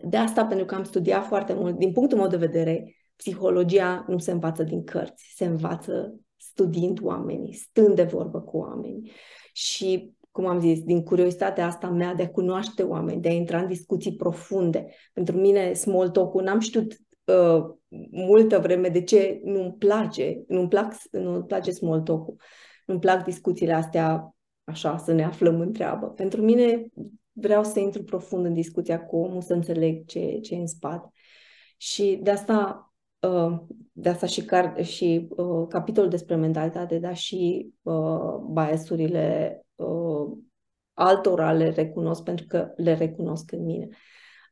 de 0.05 0.17
asta, 0.17 0.47
pentru 0.47 0.67
că 0.67 0.75
am 0.75 0.85
studiat 0.85 1.27
foarte 1.27 1.53
mult, 1.53 1.79
din 1.79 1.93
punctul 1.93 2.19
meu 2.19 2.27
de 2.27 2.37
vedere, 2.37 2.97
psihologia 3.17 4.05
nu 4.09 4.19
se 4.19 4.31
învață 4.31 4.63
din 4.63 4.85
cărți, 4.85 5.33
se 5.37 5.45
învață 5.45 6.21
studiind 6.37 6.99
oamenii, 7.03 7.53
stând 7.53 7.95
de 7.95 8.03
vorbă 8.03 8.41
cu 8.41 8.57
oameni. 8.57 9.11
Și, 9.53 10.13
cum 10.31 10.47
am 10.47 10.61
zis, 10.61 10.83
din 10.83 11.03
curiozitatea 11.03 11.67
asta 11.67 11.89
mea 11.89 12.15
de 12.15 12.23
a 12.23 12.31
cunoaște 12.31 12.83
oameni, 12.83 13.21
de 13.21 13.29
a 13.29 13.33
intra 13.33 13.59
în 13.59 13.67
discuții 13.67 14.17
profunde. 14.17 14.87
Pentru 15.13 15.37
mine, 15.37 15.73
small 15.73 16.11
talk-ul, 16.11 16.43
n-am 16.43 16.61
știut 16.61 16.97
uh, 17.25 17.75
multă 18.11 18.59
vreme 18.59 18.89
de 18.89 19.03
ce 19.03 19.41
nu-mi 19.45 19.75
place, 19.79 20.45
nu-mi, 20.49 20.69
plac, 20.69 20.95
nu-mi 21.11 21.45
place 21.45 21.71
small 21.71 22.01
talk-ul. 22.01 22.37
Nu-mi 22.87 23.01
plac 23.01 23.25
discuțiile 23.25 23.73
astea 23.73 24.35
așa, 24.65 24.97
să 24.97 25.13
ne 25.13 25.25
aflăm 25.25 25.61
în 25.61 25.73
treabă. 25.73 26.07
Pentru 26.07 26.43
mine 26.43 26.87
vreau 27.33 27.65
să 27.65 27.81
intru 27.81 28.03
profund 28.03 28.45
în 28.45 28.55
discuția 28.55 29.05
cu 29.05 29.17
omul, 29.17 29.41
să 29.41 29.53
înțeleg 29.53 30.07
ce, 30.07 30.39
ce 30.39 30.55
e 30.55 30.59
în 30.59 30.67
spate. 30.67 31.11
Și 31.77 32.19
de 32.23 32.31
asta, 32.31 32.93
uh, 33.21 33.61
de 33.93 34.09
asta 34.09 34.27
și, 34.27 34.45
car- 34.45 34.85
și 34.85 35.29
uh, 35.31 35.67
capitolul 35.69 36.11
despre 36.11 36.37
mentalitate, 36.37 36.99
dar 36.99 37.17
și 37.17 37.73
uh, 37.83 38.37
biasurile 38.53 39.59
uh, 39.75 40.37
altora 40.93 41.53
le 41.53 41.69
recunosc 41.69 42.23
pentru 42.23 42.47
că 42.49 42.73
le 42.77 42.95
recunosc 42.95 43.53
în 43.53 43.65
mine. 43.65 43.89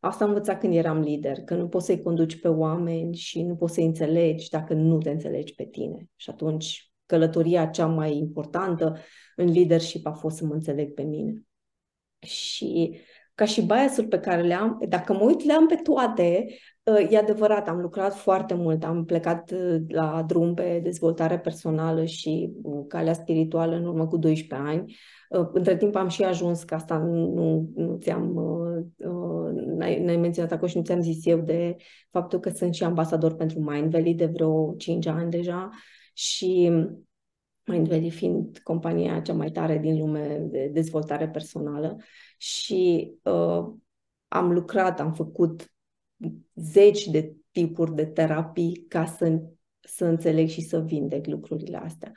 Asta 0.05 0.25
am 0.25 0.31
învățat 0.31 0.61
când 0.61 0.75
eram 0.75 1.01
lider, 1.01 1.41
că 1.41 1.55
nu 1.55 1.69
poți 1.69 1.87
să-i 1.87 2.03
conduci 2.03 2.41
pe 2.41 2.49
oameni 2.49 3.17
și 3.17 3.43
nu 3.43 3.57
poți 3.57 3.75
să-i 3.75 3.85
înțelegi 3.85 4.49
dacă 4.49 4.75
nu 4.75 4.99
te 4.99 5.11
înțelegi 5.11 5.55
pe 5.55 5.65
tine. 5.65 6.09
Și 6.17 6.31
atunci 6.31 6.93
călătoria 7.07 7.67
cea 7.67 7.87
mai 7.87 8.17
importantă 8.17 8.99
în 9.37 9.53
leadership 9.53 10.07
a 10.07 10.13
fost 10.13 10.37
să 10.37 10.45
mă 10.45 10.55
înțeleg 10.55 10.95
pe 10.95 11.03
mine. 11.03 11.43
Și 12.19 12.97
ca 13.35 13.45
și 13.45 13.63
bias 13.63 14.01
pe 14.09 14.19
care 14.19 14.43
le 14.43 14.55
am, 14.55 14.79
dacă 14.89 15.13
mă 15.13 15.23
uit, 15.23 15.45
le 15.45 15.53
am 15.53 15.67
pe 15.67 15.75
toate, 15.75 16.47
uh, 16.83 17.11
e 17.11 17.19
adevărat, 17.19 17.69
am 17.69 17.81
lucrat 17.81 18.15
foarte 18.15 18.55
mult, 18.55 18.85
am 18.85 19.05
plecat 19.05 19.51
uh, 19.51 19.77
la 19.89 20.25
drum 20.27 20.55
pe 20.55 20.81
dezvoltare 20.83 21.39
personală 21.39 22.05
și 22.05 22.53
uh, 22.63 22.85
calea 22.89 23.13
spirituală 23.13 23.77
în 23.77 23.85
urmă 23.85 24.07
cu 24.07 24.17
12 24.17 24.69
ani. 24.69 24.97
Între 25.53 25.77
timp 25.77 25.95
am 25.97 26.09
și 26.09 26.23
ajuns, 26.23 26.63
că 26.63 26.75
asta 26.75 26.99
nu, 26.99 27.71
nu 27.75 27.97
ți-am, 28.01 28.33
n-ai, 29.77 30.05
n-ai 30.05 30.17
menționat 30.17 30.53
acolo 30.53 30.69
și 30.69 30.77
nu 30.77 30.83
ți-am 30.83 31.01
zis 31.01 31.27
eu 31.27 31.39
de 31.39 31.77
faptul 32.11 32.39
că 32.41 32.51
sunt 32.51 32.75
și 32.75 32.85
ambasador 32.85 33.35
pentru 33.35 33.61
Mind 33.61 33.91
Valley 33.91 34.15
de 34.15 34.27
vreo 34.27 34.75
5 34.79 35.07
ani 35.07 35.31
deja 35.31 35.71
și 36.13 36.73
Mindvalley 37.65 38.11
fiind 38.11 38.59
compania 38.59 39.21
cea 39.21 39.33
mai 39.33 39.51
tare 39.51 39.79
din 39.79 39.99
lume 39.99 40.39
de 40.51 40.71
dezvoltare 40.73 41.29
personală 41.29 41.97
și 42.37 43.13
uh, 43.23 43.73
am 44.29 44.53
lucrat, 44.53 45.01
am 45.01 45.13
făcut 45.13 45.73
zeci 46.55 47.07
de 47.07 47.37
tipuri 47.51 47.95
de 47.95 48.07
terapii 48.07 48.85
ca 48.89 49.05
să, 49.05 49.41
să 49.81 50.05
înțeleg 50.05 50.49
și 50.49 50.61
să 50.61 50.81
vindec 50.81 51.27
lucrurile 51.27 51.77
astea. 51.77 52.13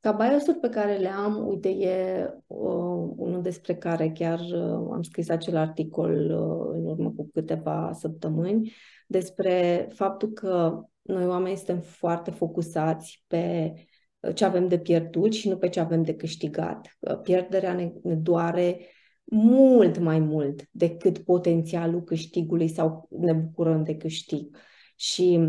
ca 0.00 0.12
bias 0.12 0.44
pe 0.60 0.68
care 0.68 0.96
le 0.96 1.08
am, 1.08 1.46
uite, 1.46 1.68
e 1.68 2.24
uh, 2.46 3.12
unul 3.16 3.42
despre 3.42 3.74
care 3.74 4.10
chiar 4.10 4.38
uh, 4.40 4.90
am 4.92 5.02
scris 5.02 5.28
acel 5.28 5.56
articol 5.56 6.14
uh, 6.14 6.78
în 6.78 6.86
urmă 6.86 7.10
cu 7.10 7.30
câteva 7.32 7.92
săptămâni, 7.92 8.72
despre 9.06 9.88
faptul 9.92 10.28
că 10.28 10.84
noi 11.02 11.26
oamenii 11.26 11.56
suntem 11.56 11.80
foarte 11.80 12.30
focusați 12.30 13.24
pe 13.26 13.72
ce 14.34 14.44
avem 14.44 14.68
de 14.68 14.78
pierdut 14.78 15.32
și 15.32 15.48
nu 15.48 15.56
pe 15.56 15.68
ce 15.68 15.80
avem 15.80 16.02
de 16.02 16.14
câștigat. 16.14 16.98
Pierderea 17.22 17.74
ne, 17.74 17.92
ne 18.02 18.14
doare 18.14 18.80
mult 19.24 19.98
mai 19.98 20.18
mult 20.18 20.68
decât 20.70 21.18
potențialul 21.18 22.02
câștigului 22.02 22.68
sau 22.68 23.08
ne 23.10 23.32
bucurăm 23.32 23.82
de 23.82 23.96
câștig. 23.96 24.56
Și 24.96 25.40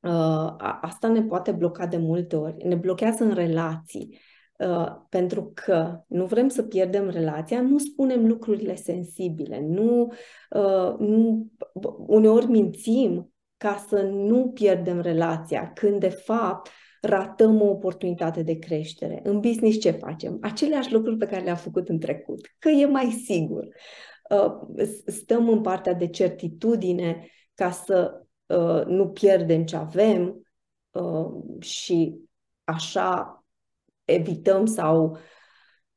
uh, 0.00 0.54
asta 0.80 1.08
ne 1.08 1.22
poate 1.22 1.52
bloca 1.52 1.86
de 1.86 1.96
multe 1.96 2.36
ori. 2.36 2.66
Ne 2.66 2.74
blochează 2.74 3.24
în 3.24 3.34
relații. 3.34 4.18
Uh, 4.58 4.96
pentru 5.08 5.50
că 5.54 6.00
nu 6.06 6.24
vrem 6.24 6.48
să 6.48 6.62
pierdem 6.62 7.08
relația, 7.08 7.60
nu 7.60 7.78
spunem 7.78 8.26
lucrurile 8.26 8.74
sensibile, 8.74 9.60
nu, 9.60 10.12
uh, 10.50 10.98
nu 10.98 11.46
uneori 12.06 12.46
mințim 12.46 13.32
ca 13.56 13.84
să 13.88 14.02
nu 14.02 14.50
pierdem 14.54 15.00
relația, 15.00 15.72
când 15.72 16.00
de 16.00 16.08
fapt 16.08 16.70
ratăm 17.06 17.60
o 17.60 17.64
oportunitate 17.64 18.42
de 18.42 18.58
creștere. 18.58 19.20
În 19.24 19.40
business 19.40 19.78
ce 19.78 19.90
facem? 19.90 20.38
Aceleași 20.40 20.92
lucruri 20.92 21.16
pe 21.16 21.26
care 21.26 21.44
le-am 21.44 21.56
făcut 21.56 21.88
în 21.88 21.98
trecut, 21.98 22.40
că 22.58 22.68
e 22.68 22.86
mai 22.86 23.10
sigur. 23.10 23.68
Uh, 24.30 24.86
stăm 25.06 25.48
în 25.48 25.60
partea 25.60 25.92
de 25.92 26.06
certitudine 26.06 27.26
ca 27.54 27.70
să 27.70 28.22
uh, 28.46 28.84
nu 28.86 29.08
pierdem 29.08 29.64
ce 29.64 29.76
avem 29.76 30.46
uh, 30.90 31.60
și 31.60 32.16
așa 32.64 33.40
evităm 34.04 34.66
sau 34.66 35.18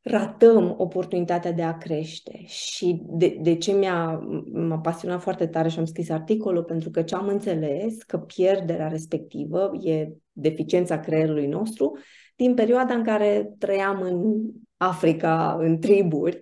ratăm 0.02 0.76
oportunitatea 0.78 1.52
de 1.52 1.64
a 1.64 1.78
crește. 1.78 2.44
Și 2.46 3.02
de, 3.06 3.38
de 3.42 3.56
ce 3.56 3.72
mi-a, 3.72 4.20
m-a 4.52 4.80
pasionat 4.80 5.22
foarte 5.22 5.48
tare 5.48 5.70
și 5.70 5.80
am 5.80 5.86
scris 5.86 6.10
articolul? 6.10 6.64
Pentru 6.64 6.90
că 6.90 7.02
ce 7.02 7.16
am 7.16 7.28
înțeles 7.28 8.04
că 8.04 8.18
pierderea 8.18 8.88
respectivă 8.88 9.72
e 9.82 10.08
deficiența 10.40 11.00
creierului 11.00 11.48
nostru 11.48 11.98
din 12.36 12.54
perioada 12.54 12.94
în 12.94 13.04
care 13.04 13.54
trăiam 13.58 14.02
în 14.02 14.42
Africa, 14.78 15.58
în 15.60 15.80
triburi. 15.80 16.40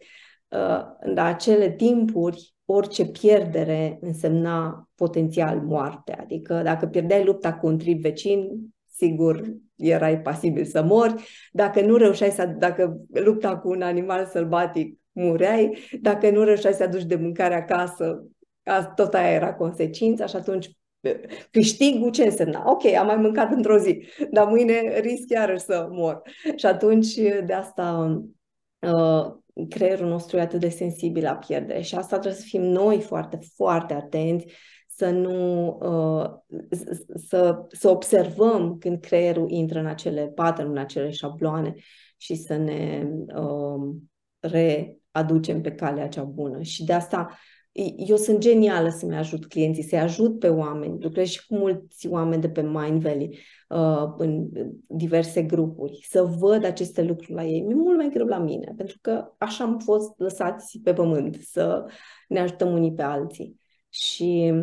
Uh, 0.47 0.81
în 0.99 1.17
acele 1.17 1.71
timpuri, 1.71 2.55
orice 2.65 3.05
pierdere 3.05 3.97
însemna 4.01 4.89
potențial 4.95 5.61
moarte. 5.61 6.13
Adică 6.19 6.61
dacă 6.63 6.85
pierdeai 6.85 7.23
lupta 7.23 7.53
cu 7.53 7.67
un 7.67 7.77
trib 7.77 8.01
vecin, 8.01 8.49
sigur 8.89 9.43
erai 9.75 10.21
pasibil 10.21 10.65
să 10.65 10.83
mori. 10.83 11.23
Dacă 11.51 11.81
nu 11.81 11.95
reușeai 11.95 12.31
să, 12.31 12.45
dacă 12.45 13.01
lupta 13.13 13.57
cu 13.57 13.69
un 13.69 13.81
animal 13.81 14.25
sălbatic, 14.25 14.99
mureai. 15.11 15.77
Dacă 16.01 16.29
nu 16.29 16.43
reușeai 16.43 16.73
să 16.73 16.83
aduci 16.83 17.05
de 17.05 17.15
mâncare 17.15 17.55
acasă, 17.55 18.27
tot 18.95 19.13
aia 19.13 19.31
era 19.31 19.53
consecința 19.53 20.25
și 20.25 20.35
atunci 20.35 20.76
câștigul 21.51 22.11
ce 22.11 22.23
însemna? 22.23 22.63
Ok, 22.65 22.85
am 22.85 23.05
mai 23.05 23.15
mâncat 23.15 23.51
într-o 23.51 23.77
zi, 23.77 24.07
dar 24.31 24.47
mâine 24.47 24.99
risc 24.99 25.29
iarăși 25.29 25.63
să 25.63 25.87
mor. 25.91 26.21
Și 26.55 26.65
atunci 26.65 27.13
de 27.45 27.53
asta 27.53 28.17
uh, 28.79 29.33
creierul 29.69 30.07
nostru 30.07 30.37
e 30.37 30.41
atât 30.41 30.59
de 30.59 30.69
sensibil 30.69 31.23
la 31.23 31.35
pierdere 31.35 31.81
și 31.81 31.95
asta 31.95 32.19
trebuie 32.19 32.41
să 32.41 32.47
fim 32.47 32.61
noi 32.61 33.01
foarte, 33.01 33.39
foarte 33.55 33.93
atenți 33.93 34.45
să 34.97 35.09
nu 35.09 35.67
uh, 35.67 36.57
să, 37.27 37.65
să 37.67 37.89
observăm 37.89 38.77
când 38.77 38.99
creierul 38.99 39.49
intră 39.51 39.79
în 39.79 39.85
acele 39.85 40.27
pattern, 40.27 40.69
în 40.69 40.77
acele 40.77 41.09
șabloane 41.09 41.73
și 42.17 42.35
să 42.35 42.55
ne 42.55 43.07
uh, 43.35 43.95
readucem 44.39 45.61
pe 45.61 45.71
calea 45.71 46.07
cea 46.07 46.23
bună. 46.23 46.61
Și 46.61 46.83
de 46.83 46.93
asta 46.93 47.38
eu 47.97 48.15
sunt 48.15 48.39
genială 48.39 48.89
să-mi 48.89 49.15
ajut 49.15 49.45
clienții, 49.47 49.83
să-i 49.83 49.99
ajut 49.99 50.39
pe 50.39 50.49
oameni. 50.49 51.03
Lucrez 51.03 51.27
și 51.27 51.45
cu 51.45 51.55
mulți 51.55 52.07
oameni 52.07 52.41
de 52.41 52.49
pe 52.49 52.61
Mind 52.61 53.01
Valley, 53.01 53.39
uh, 53.69 54.13
în 54.17 54.49
diverse 54.87 55.43
grupuri, 55.43 56.05
să 56.09 56.23
văd 56.23 56.63
aceste 56.63 57.03
lucruri 57.03 57.33
la 57.33 57.43
ei. 57.43 57.61
Mi-e 57.61 57.75
mult 57.75 57.97
mai 57.97 58.09
greu 58.09 58.25
la 58.25 58.37
mine, 58.37 58.73
pentru 58.77 58.97
că 59.01 59.33
așa 59.37 59.63
am 59.63 59.79
fost 59.79 60.11
lăsați 60.17 60.79
pe 60.83 60.93
pământ, 60.93 61.35
să 61.41 61.85
ne 62.27 62.39
ajutăm 62.39 62.73
unii 62.73 62.93
pe 62.93 63.01
alții. 63.01 63.59
Și 63.89 64.53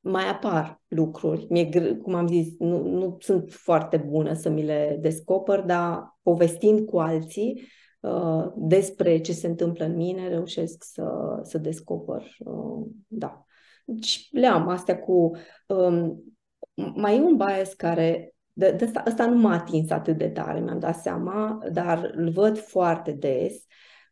mai 0.00 0.28
apar 0.28 0.82
lucruri. 0.88 1.46
Mie, 1.48 1.96
cum 2.02 2.14
am 2.14 2.26
zis, 2.26 2.58
nu, 2.58 2.88
nu 2.88 3.16
sunt 3.20 3.52
foarte 3.52 3.96
bună 3.96 4.32
să 4.32 4.48
mi 4.48 4.62
le 4.62 4.98
descoper, 5.00 5.60
dar 5.60 6.18
povestind 6.22 6.86
cu 6.86 6.98
alții 6.98 7.62
uh, 8.00 8.52
despre 8.56 9.20
ce 9.20 9.32
se 9.32 9.46
întâmplă 9.46 9.84
în 9.84 9.96
mine, 9.96 10.28
reușesc 10.28 10.84
să, 10.84 11.40
să 11.42 11.58
descoper. 11.58 12.36
Uh, 12.38 12.86
da. 13.06 13.44
Deci 13.84 14.28
le 14.30 14.46
am 14.46 14.68
astea 14.68 14.98
cu... 14.98 15.30
Um, 15.66 16.22
mai 16.94 17.16
e 17.16 17.20
un 17.20 17.36
bias 17.36 17.72
care 17.72 18.34
de, 18.52 18.70
de 18.70 18.84
asta, 18.84 19.02
asta 19.06 19.26
nu 19.26 19.40
m-a 19.40 19.52
atins 19.52 19.90
atât 19.90 20.18
de 20.18 20.28
tare, 20.28 20.60
mi-am 20.60 20.78
dat 20.78 20.96
seama, 20.96 21.58
dar 21.72 22.10
îl 22.14 22.30
văd 22.30 22.58
foarte 22.58 23.12
des. 23.12 23.64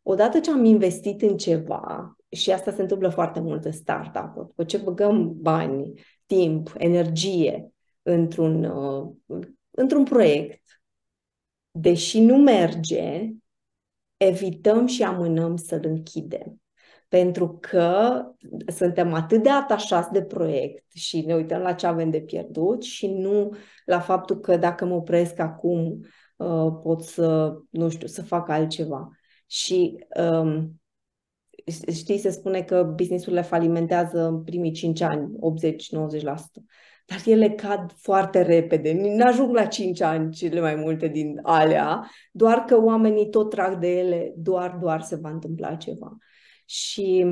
Odată 0.02 0.40
ce 0.40 0.50
am 0.50 0.64
investit 0.64 1.22
în 1.22 1.36
ceva, 1.36 2.16
și 2.28 2.52
asta 2.52 2.72
se 2.72 2.82
întâmplă 2.82 3.08
foarte 3.08 3.40
mult 3.40 3.64
în 3.64 3.72
startup-uri. 3.72 4.46
După 4.46 4.64
ce 4.64 4.76
băgăm 4.76 5.32
bani, 5.40 5.92
timp, 6.26 6.74
energie 6.78 7.72
într-un, 8.02 8.64
uh, 8.64 9.08
într-un 9.70 10.04
proiect, 10.04 10.62
deși 11.70 12.20
nu 12.20 12.36
merge, 12.36 13.30
evităm 14.18 14.86
și 14.86 15.02
amânăm 15.02 15.56
să-l 15.56 15.84
închidem. 15.84 16.60
Pentru 17.08 17.58
că 17.60 18.22
suntem 18.66 19.12
atât 19.12 19.42
de 19.42 19.50
atașați 19.50 20.12
de 20.12 20.22
proiect 20.22 20.92
și 20.92 21.20
ne 21.20 21.34
uităm 21.34 21.60
la 21.60 21.72
ce 21.72 21.86
avem 21.86 22.10
de 22.10 22.20
pierdut 22.20 22.82
și 22.82 23.06
nu 23.06 23.54
la 23.84 24.00
faptul 24.00 24.40
că 24.40 24.56
dacă 24.56 24.84
mă 24.84 24.94
opresc 24.94 25.38
acum 25.38 26.00
uh, 26.36 26.78
pot 26.82 27.02
să, 27.02 27.58
nu 27.70 27.88
știu, 27.88 28.06
să 28.06 28.22
fac 28.22 28.48
altceva. 28.48 29.08
Și 29.46 30.06
um, 30.20 30.80
știi, 31.92 32.18
se 32.18 32.30
spune 32.30 32.62
că 32.62 32.82
businessurile 32.82 33.42
falimentează 33.42 34.22
în 34.22 34.44
primii 34.44 34.72
5 34.72 35.00
ani, 35.00 35.30
80-90%. 35.30 36.34
Dar 37.08 37.22
ele 37.24 37.48
cad 37.50 37.92
foarte 37.96 38.42
repede. 38.42 38.92
Nu 38.92 39.26
ajung 39.26 39.54
la 39.54 39.66
5 39.66 40.00
ani 40.00 40.32
cele 40.32 40.60
mai 40.60 40.74
multe 40.74 41.08
din 41.08 41.40
alea, 41.42 42.10
doar 42.32 42.58
că 42.58 42.82
oamenii 42.82 43.28
tot 43.28 43.50
trag 43.50 43.78
de 43.78 43.98
ele, 43.98 44.32
doar, 44.36 44.78
doar 44.80 45.00
se 45.00 45.16
va 45.16 45.30
întâmpla 45.30 45.74
ceva. 45.74 46.16
Și 46.64 47.26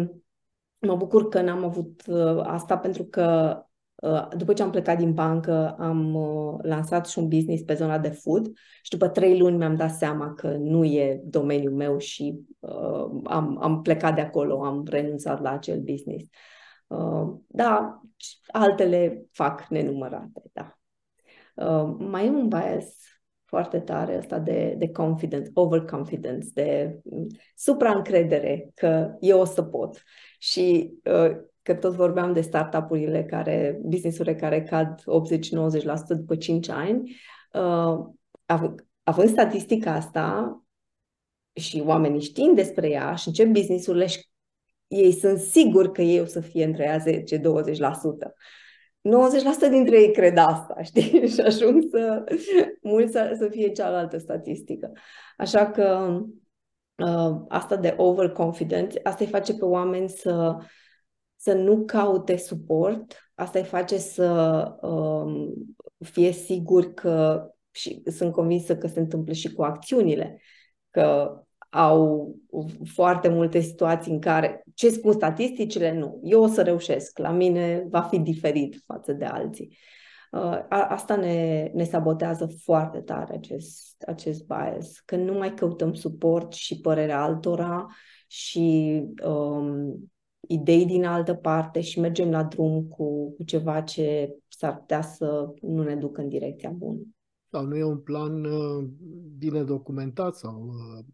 mă 0.79 0.97
bucur 0.97 1.29
că 1.29 1.41
n-am 1.41 1.65
avut 1.65 2.03
uh, 2.07 2.41
asta 2.43 2.79
pentru 2.79 3.05
că 3.05 3.61
Uh, 3.97 4.29
după 4.37 4.53
ce 4.53 4.63
am 4.63 4.71
plecat 4.71 4.99
din 4.99 5.13
bancă, 5.13 5.77
am 5.79 6.15
uh, 6.15 6.59
lansat 6.63 7.07
și 7.07 7.19
un 7.19 7.29
business 7.29 7.63
pe 7.63 7.75
zona 7.75 7.99
de 7.99 8.09
food 8.09 8.47
și 8.83 8.91
după 8.91 9.09
trei 9.09 9.39
luni 9.39 9.57
mi-am 9.57 9.77
dat 9.77 9.91
seama 9.91 10.35
că 10.35 10.49
nu 10.49 10.85
e 10.85 11.21
domeniul 11.25 11.73
meu 11.73 11.99
și 11.99 12.41
uh, 12.59 13.21
am, 13.25 13.59
am 13.63 13.83
plecat 13.83 14.15
de 14.15 14.21
acolo, 14.21 14.65
am 14.65 14.87
renunțat 14.91 15.41
la 15.43 15.51
acel 15.51 15.81
business. 15.81 16.25
Uh, 16.25 16.56
da, 17.47 18.01
altele 18.47 19.27
fac 19.33 19.67
nenumărate, 19.69 20.43
da. 20.53 20.79
Uh, 21.55 21.97
mai 21.99 22.27
e 22.27 22.31
un 22.31 22.49
bias 22.49 22.97
foarte 23.45 23.81
tare 23.81 24.17
ăsta 24.19 24.39
de, 24.39 24.75
de 24.79 24.89
confidence, 24.89 25.51
overconfidence, 25.55 26.49
de 26.55 26.99
mm, 27.05 27.27
supraîncredere 27.55 28.71
că 28.75 29.17
eu 29.21 29.41
o 29.41 29.45
să 29.45 29.63
pot. 29.63 30.03
Și 30.39 30.93
uh, 31.05 31.37
că 31.63 31.75
tot 31.75 31.95
vorbeam 31.95 32.33
de 32.33 32.41
startup-urile 32.41 33.25
care, 33.25 33.81
business-urile 33.83 34.35
care 34.35 34.63
cad 34.63 35.01
80-90% 35.01 35.05
după 36.09 36.37
5 36.37 36.69
ani, 36.69 37.17
uh, 37.53 38.07
având 39.03 39.29
statistica 39.29 39.93
asta 39.93 40.61
și 41.53 41.83
oamenii 41.87 42.21
știind 42.21 42.55
despre 42.55 42.89
ea 42.89 43.15
și 43.15 43.29
încep 43.29 43.49
business-urile 43.49 44.07
și 44.07 44.29
ei 44.87 45.13
sunt 45.13 45.39
siguri 45.39 45.93
că 45.93 46.03
ei 46.03 46.21
o 46.21 46.25
să 46.25 46.41
fie 46.41 46.65
între 46.65 46.85
ea 46.85 46.99
10-20%. 46.99 48.35
90% 49.69 49.71
dintre 49.71 50.01
ei 50.01 50.13
cred 50.13 50.37
asta, 50.37 50.83
știi? 50.89 51.29
Și 51.29 51.41
ajung 51.41 51.83
să, 51.91 52.25
mulți 52.83 53.13
să, 53.13 53.35
să 53.39 53.49
fie 53.49 53.73
cealaltă 53.73 54.19
statistică. 54.19 54.93
Așa 55.37 55.71
că 55.71 56.19
uh, 56.95 57.45
asta 57.49 57.77
de 57.77 57.95
overconfidence, 57.97 59.01
asta 59.03 59.25
îi 59.25 59.31
face 59.31 59.55
pe 59.55 59.65
oameni 59.65 60.09
să 60.09 60.57
să 61.37 61.53
nu 61.53 61.85
caute 61.85 62.37
suport, 62.37 63.31
asta 63.35 63.59
îi 63.59 63.65
face 63.65 63.99
să 63.99 64.29
um, 64.81 65.55
fie 65.99 66.33
sigur 66.33 66.95
că, 66.95 67.47
și 67.71 68.03
sunt 68.07 68.33
convinsă 68.33 68.77
că 68.77 68.87
se 68.87 69.01
întâmplă 69.01 69.33
și 69.33 69.53
cu 69.53 69.63
acțiunile, 69.63 70.41
că 70.91 71.41
au 71.77 72.35
foarte 72.85 73.29
multe 73.29 73.61
situații 73.61 74.13
în 74.13 74.21
care, 74.21 74.63
ce 74.75 74.91
spun 74.91 75.13
statisticile? 75.13 75.99
Nu, 75.99 76.21
eu 76.23 76.43
o 76.43 76.47
să 76.47 76.63
reușesc, 76.63 77.19
la 77.19 77.31
mine 77.31 77.87
va 77.91 78.01
fi 78.01 78.19
diferit 78.19 78.83
față 78.87 79.13
de 79.13 79.25
alții. 79.25 79.77
Uh, 80.33 80.59
asta 80.69 81.17
ne, 81.17 81.71
ne 81.75 81.85
sabotează 81.85 82.47
foarte 82.63 82.99
tare 82.99 83.35
acest, 83.35 84.03
acest 84.07 84.47
bias, 84.47 85.03
că 85.05 85.17
nu 85.17 85.33
mai 85.33 85.55
căutăm 85.55 85.95
suport 85.95 86.53
și 86.53 86.81
părerea 86.81 87.23
altora 87.23 87.87
și 88.27 89.03
um, 89.27 90.11
idei 90.49 90.87
din 90.87 91.05
altă 91.05 91.35
parte 91.35 91.81
și 91.81 92.01
mergem 92.01 92.31
la 92.31 92.43
drum 92.43 92.85
cu, 92.85 93.35
cu 93.35 93.45
ceva 93.45 93.81
ce 93.81 94.37
s-ar 94.49 94.77
putea 94.77 95.03
să 95.03 95.55
nu 95.61 95.83
ne 95.83 95.97
ducă 95.97 96.21
în 96.21 96.29
direcția 96.29 96.71
bună. 96.71 97.01
Sau 97.51 97.65
nu 97.65 97.77
e 97.77 97.85
un 97.85 97.99
plan 97.99 98.45
uh, 98.45 98.85
bine 99.39 99.63
documentat 99.63 100.35
sau 100.35 100.67
uh, 100.69 101.05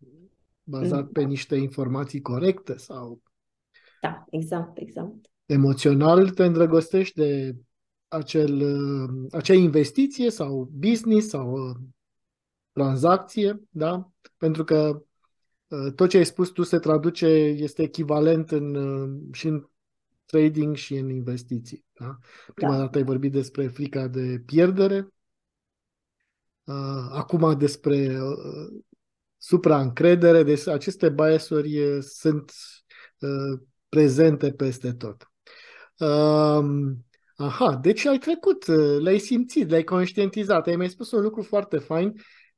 bazat 0.63 1.05
mm. 1.05 1.13
pe 1.13 1.23
niște 1.23 1.57
informații 1.57 2.21
corecte 2.21 2.77
sau... 2.77 3.23
Da, 4.01 4.25
exact, 4.31 4.79
exact. 4.79 5.31
Emoțional 5.47 6.31
te 6.31 6.45
îndrăgostești 6.45 7.15
de 7.15 7.57
acel, 8.09 8.61
uh, 8.61 9.27
acea 9.31 9.55
investiție 9.55 10.31
sau 10.31 10.71
business 10.73 11.29
sau 11.29 11.69
uh, 11.69 11.77
tranzacție, 12.73 13.63
da? 13.71 14.11
Pentru 14.37 14.65
că 14.65 15.03
uh, 15.67 15.93
tot 15.95 16.09
ce 16.09 16.17
ai 16.17 16.27
spus 16.27 16.49
tu 16.49 16.63
se 16.63 16.79
traduce, 16.79 17.27
este 17.27 17.83
echivalent 17.83 18.51
în, 18.51 19.09
și 19.33 19.47
în 19.47 19.67
trading 20.25 20.77
și 20.77 20.95
în 20.95 21.11
investiții. 21.11 21.85
Da? 21.93 22.19
Prima 22.55 22.73
da. 22.73 22.79
dată 22.79 22.99
ai 22.99 23.05
vorbit 23.05 23.33
despre 23.33 23.67
frica 23.67 24.07
de 24.07 24.43
pierdere, 24.47 25.09
acum 27.11 27.59
despre 27.59 28.19
supraîncredere, 29.43 30.43
deci 30.43 30.67
aceste 30.67 31.09
biasuri 31.09 32.03
sunt 32.03 32.53
prezente 33.89 34.53
peste 34.53 34.93
tot. 34.93 35.31
Aha, 37.37 37.79
deci 37.83 38.07
ai 38.07 38.19
trecut, 38.19 38.67
le-ai 39.01 39.19
simțit, 39.19 39.69
le-ai 39.69 39.85
conștientizat. 39.85 40.67
Ai 40.67 40.77
mai 40.77 40.89
spus 40.89 41.11
un 41.11 41.23
lucru 41.23 41.43
foarte 41.43 41.79
fain, 41.79 42.13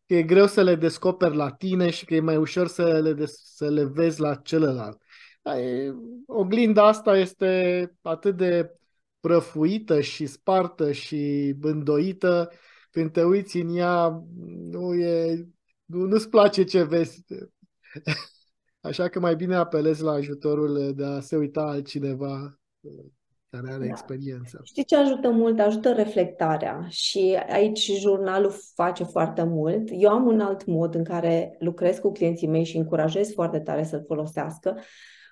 că 0.07 0.15
e 0.15 0.23
greu 0.23 0.47
să 0.47 0.63
le 0.63 0.75
descoperi 0.75 1.37
la 1.37 1.51
tine 1.51 1.91
și 1.91 2.05
că 2.05 2.15
e 2.15 2.21
mai 2.21 2.37
ușor 2.37 2.67
să 2.67 3.01
le, 3.01 3.13
des- 3.13 3.53
să 3.55 3.69
le 3.69 3.85
vezi 3.85 4.21
la 4.21 4.35
celălalt. 4.35 5.03
Oglinda 6.27 6.87
asta 6.87 7.17
este 7.17 7.93
atât 8.03 8.37
de 8.37 8.71
prăfuită 9.21 10.01
și 10.01 10.27
spartă 10.27 10.93
și 10.93 11.55
îndoită, 11.61 12.51
când 12.91 13.13
te 13.13 13.23
uiți 13.23 13.57
în 13.57 13.77
ea, 13.77 14.25
nu 14.71 14.95
e, 14.95 15.47
nu, 15.95 16.05
nu-ți 16.07 16.29
place 16.29 16.65
ce 16.65 16.83
vezi. 16.83 17.25
Așa 18.81 19.09
că 19.09 19.21
mai 19.21 19.37
bine 19.37 19.55
apelezi 19.55 20.03
la 20.03 20.13
ajutorul 20.13 20.93
de 20.95 21.05
a 21.05 21.21
se 21.21 21.37
uita 21.37 21.63
altcineva 21.63 22.59
care 23.51 23.73
are 23.73 23.85
da. 23.85 23.85
experiență. 23.85 24.61
Știi 24.63 24.85
ce 24.85 24.97
ajută 24.97 25.31
mult? 25.31 25.61
Ajută 25.61 25.93
reflectarea 25.93 26.87
și 26.89 27.39
aici 27.49 27.91
jurnalul 27.93 28.55
face 28.75 29.05
foarte 29.05 29.43
mult. 29.43 29.89
Eu 29.91 30.11
am 30.11 30.27
un 30.27 30.41
alt 30.41 30.67
mod 30.67 30.95
în 30.95 31.05
care 31.05 31.57
lucrez 31.59 31.99
cu 31.99 32.13
clienții 32.13 32.49
mei 32.49 32.65
și 32.65 32.77
încurajez 32.77 33.33
foarte 33.33 33.61
tare 33.61 33.85
să-l 33.85 34.05
folosească. 34.07 34.79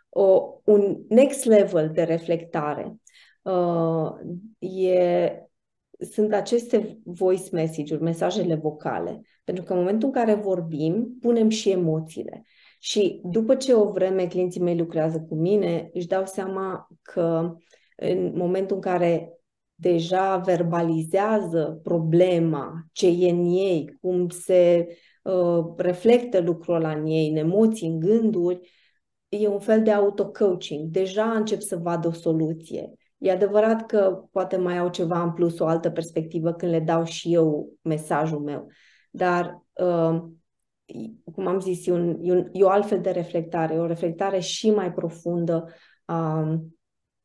O, 0.08 0.42
un 0.64 0.98
next 1.08 1.44
level 1.44 1.90
de 1.90 2.02
reflectare 2.02 2.96
uh, 3.42 4.10
e, 4.58 5.32
sunt 6.10 6.32
aceste 6.34 6.98
voice 7.04 7.48
message-uri, 7.52 8.02
mesajele 8.02 8.54
vocale. 8.54 9.20
Pentru 9.44 9.64
că 9.64 9.72
în 9.72 9.78
momentul 9.78 10.08
în 10.08 10.14
care 10.14 10.34
vorbim, 10.34 11.16
punem 11.20 11.48
și 11.48 11.70
emoțiile. 11.70 12.42
Și 12.78 13.20
după 13.24 13.54
ce 13.54 13.74
o 13.74 13.90
vreme 13.90 14.26
clienții 14.26 14.60
mei 14.60 14.78
lucrează 14.78 15.20
cu 15.28 15.34
mine, 15.34 15.90
își 15.92 16.06
dau 16.06 16.26
seama 16.26 16.88
că 17.02 17.56
în 17.96 18.32
momentul 18.34 18.76
în 18.76 18.82
care 18.82 19.36
deja 19.74 20.36
verbalizează 20.36 21.80
problema, 21.82 22.86
ce 22.92 23.06
e 23.06 23.30
în 23.30 23.44
ei, 23.44 23.98
cum 24.00 24.28
se 24.28 24.88
uh, 25.22 25.64
reflectă 25.76 26.40
lucrul 26.40 26.74
ăla 26.74 26.92
în 26.92 27.06
ei, 27.06 27.28
în 27.28 27.36
emoții, 27.36 27.88
în 27.88 27.98
gânduri, 27.98 28.70
e 29.28 29.48
un 29.48 29.58
fel 29.60 29.82
de 29.82 29.90
auto-coaching. 29.90 30.90
Deja 30.90 31.24
încep 31.24 31.60
să 31.60 31.76
vadă 31.76 32.08
o 32.08 32.12
soluție. 32.12 32.92
E 33.22 33.30
adevărat 33.30 33.86
că 33.86 34.24
poate 34.30 34.56
mai 34.56 34.78
au 34.78 34.88
ceva 34.88 35.22
în 35.22 35.32
plus, 35.32 35.58
o 35.58 35.66
altă 35.66 35.90
perspectivă 35.90 36.52
când 36.52 36.72
le 36.72 36.80
dau 36.80 37.04
și 37.04 37.34
eu 37.34 37.68
mesajul 37.82 38.40
meu. 38.40 38.66
Dar, 39.10 39.64
uh, 39.72 40.22
cum 41.34 41.46
am 41.46 41.60
zis, 41.60 41.86
e, 41.86 41.92
un, 41.92 42.18
e, 42.20 42.32
un, 42.32 42.48
e 42.52 42.64
o 42.64 42.68
altfel 42.68 43.00
de 43.00 43.10
reflectare, 43.10 43.80
o 43.80 43.86
reflectare 43.86 44.38
și 44.38 44.70
mai 44.70 44.92
profundă 44.92 45.68
a 46.04 46.46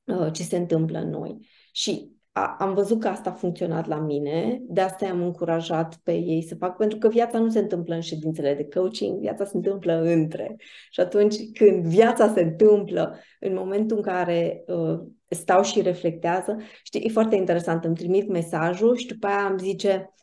Uh, 0.08 0.32
ce 0.32 0.44
se 0.44 0.58
întâmplă 0.58 1.00
în 1.00 1.10
noi. 1.10 1.48
Și 1.72 2.12
a, 2.38 2.56
am 2.60 2.74
văzut 2.74 3.00
că 3.00 3.08
asta 3.08 3.30
a 3.30 3.34
funcționat 3.34 3.88
la 3.88 4.00
mine, 4.00 4.62
de 4.68 4.82
asta 4.82 5.06
i-am 5.06 5.22
încurajat 5.22 5.96
pe 6.04 6.12
ei 6.12 6.42
să 6.42 6.56
fac, 6.56 6.78
pentru 6.78 6.98
că 6.98 7.08
viața 7.08 7.40
nu 7.40 7.50
se 7.50 7.60
întâmplă 7.60 7.96
în 7.96 8.02
ședințele 8.02 8.54
de 8.54 8.68
coaching, 8.68 9.20
viața 9.20 9.46
se 9.46 9.56
întâmplă 9.56 10.02
între. 10.02 10.56
Și 10.90 11.00
atunci 11.00 11.36
când 11.54 11.86
viața 11.86 12.34
se 12.34 12.42
întâmplă, 12.42 13.18
în 13.40 13.54
momentul 13.54 13.98
în 13.98 14.04
care 14.04 14.64
uh, 14.68 15.00
stau 15.30 15.64
și 15.64 15.82
reflectează, 15.82 16.58
știi, 16.84 17.02
e 17.06 17.10
foarte 17.10 17.36
interesant, 17.36 17.84
îmi 17.84 17.96
trimit 17.96 18.28
mesajul 18.28 18.96
și 18.96 19.08
după 19.08 19.28
aia 19.28 19.48
îmi 19.50 19.60
zice, 19.60 20.14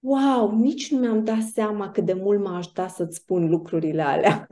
wow, 0.00 0.50
nici 0.50 0.90
nu 0.90 0.98
mi-am 0.98 1.24
dat 1.24 1.42
seama 1.42 1.90
cât 1.90 2.04
de 2.04 2.12
mult 2.12 2.44
m-aș 2.44 2.56
ajutat 2.56 2.90
să-ți 2.90 3.16
spun 3.16 3.48
lucrurile 3.48 4.02
alea. 4.02 4.46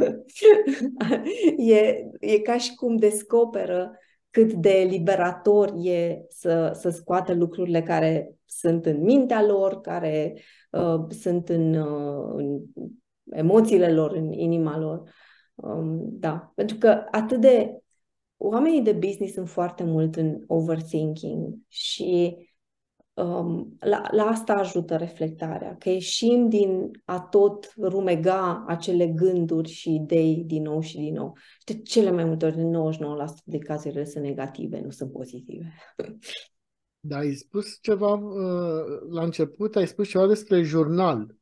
e, 1.57 1.97
e 2.21 2.39
ca 2.39 2.59
și 2.59 2.75
cum 2.75 2.97
descoperă 2.97 3.97
cât 4.33 4.53
de 4.53 4.87
liberator 4.91 5.73
e 5.83 6.25
să, 6.29 6.71
să 6.75 6.89
scoată 6.89 7.35
lucrurile 7.35 7.83
care 7.83 8.35
sunt 8.45 8.87
în 8.87 9.01
mintea 9.01 9.45
lor, 9.45 9.81
care 9.81 10.35
uh, 10.71 11.05
sunt 11.09 11.49
în, 11.49 11.75
uh, 11.75 12.35
în 12.37 12.61
emoțiile 13.31 13.93
lor, 13.93 14.13
în 14.13 14.33
inima 14.33 14.79
lor. 14.79 15.03
Um, 15.55 15.99
da, 16.03 16.53
pentru 16.55 16.77
că 16.77 17.05
atât 17.11 17.41
de. 17.41 17.77
Oamenii 18.45 18.83
de 18.83 18.93
business 18.93 19.33
sunt 19.33 19.49
foarte 19.49 19.85
mult 19.85 20.17
în 20.17 20.43
overthinking 20.47 21.55
și 21.69 22.37
um, 23.15 23.77
la, 23.79 24.03
la 24.11 24.23
asta 24.25 24.53
ajută 24.53 24.97
reflectarea, 24.97 25.77
că 25.77 25.89
ieșim 25.89 26.49
din 26.49 26.91
a 27.05 27.21
tot 27.21 27.73
rumega 27.81 28.65
acele 28.67 29.07
gânduri 29.07 29.69
și 29.69 29.95
idei 29.95 30.43
din 30.47 30.63
nou 30.63 30.81
și 30.81 30.97
din 30.97 31.15
nou. 31.15 31.37
Și 31.37 31.75
de 31.75 31.83
cele 31.83 32.11
mai 32.11 32.25
multe 32.25 32.47
ori, 32.47 32.57
99% 32.57 32.59
de 33.45 33.59
cazurile 33.59 34.05
sunt 34.05 34.25
negative, 34.25 34.81
nu 34.81 34.91
sunt 34.91 35.13
pozitive. 35.13 35.73
Da, 37.05 37.17
ai 37.17 37.35
spus 37.35 37.79
ceva 37.81 38.13
uh, 38.13 39.01
la 39.11 39.23
început, 39.23 39.77
ai 39.77 39.87
spus 39.87 40.09
ceva 40.09 40.27
despre 40.27 40.63
jurnal. 40.63 41.37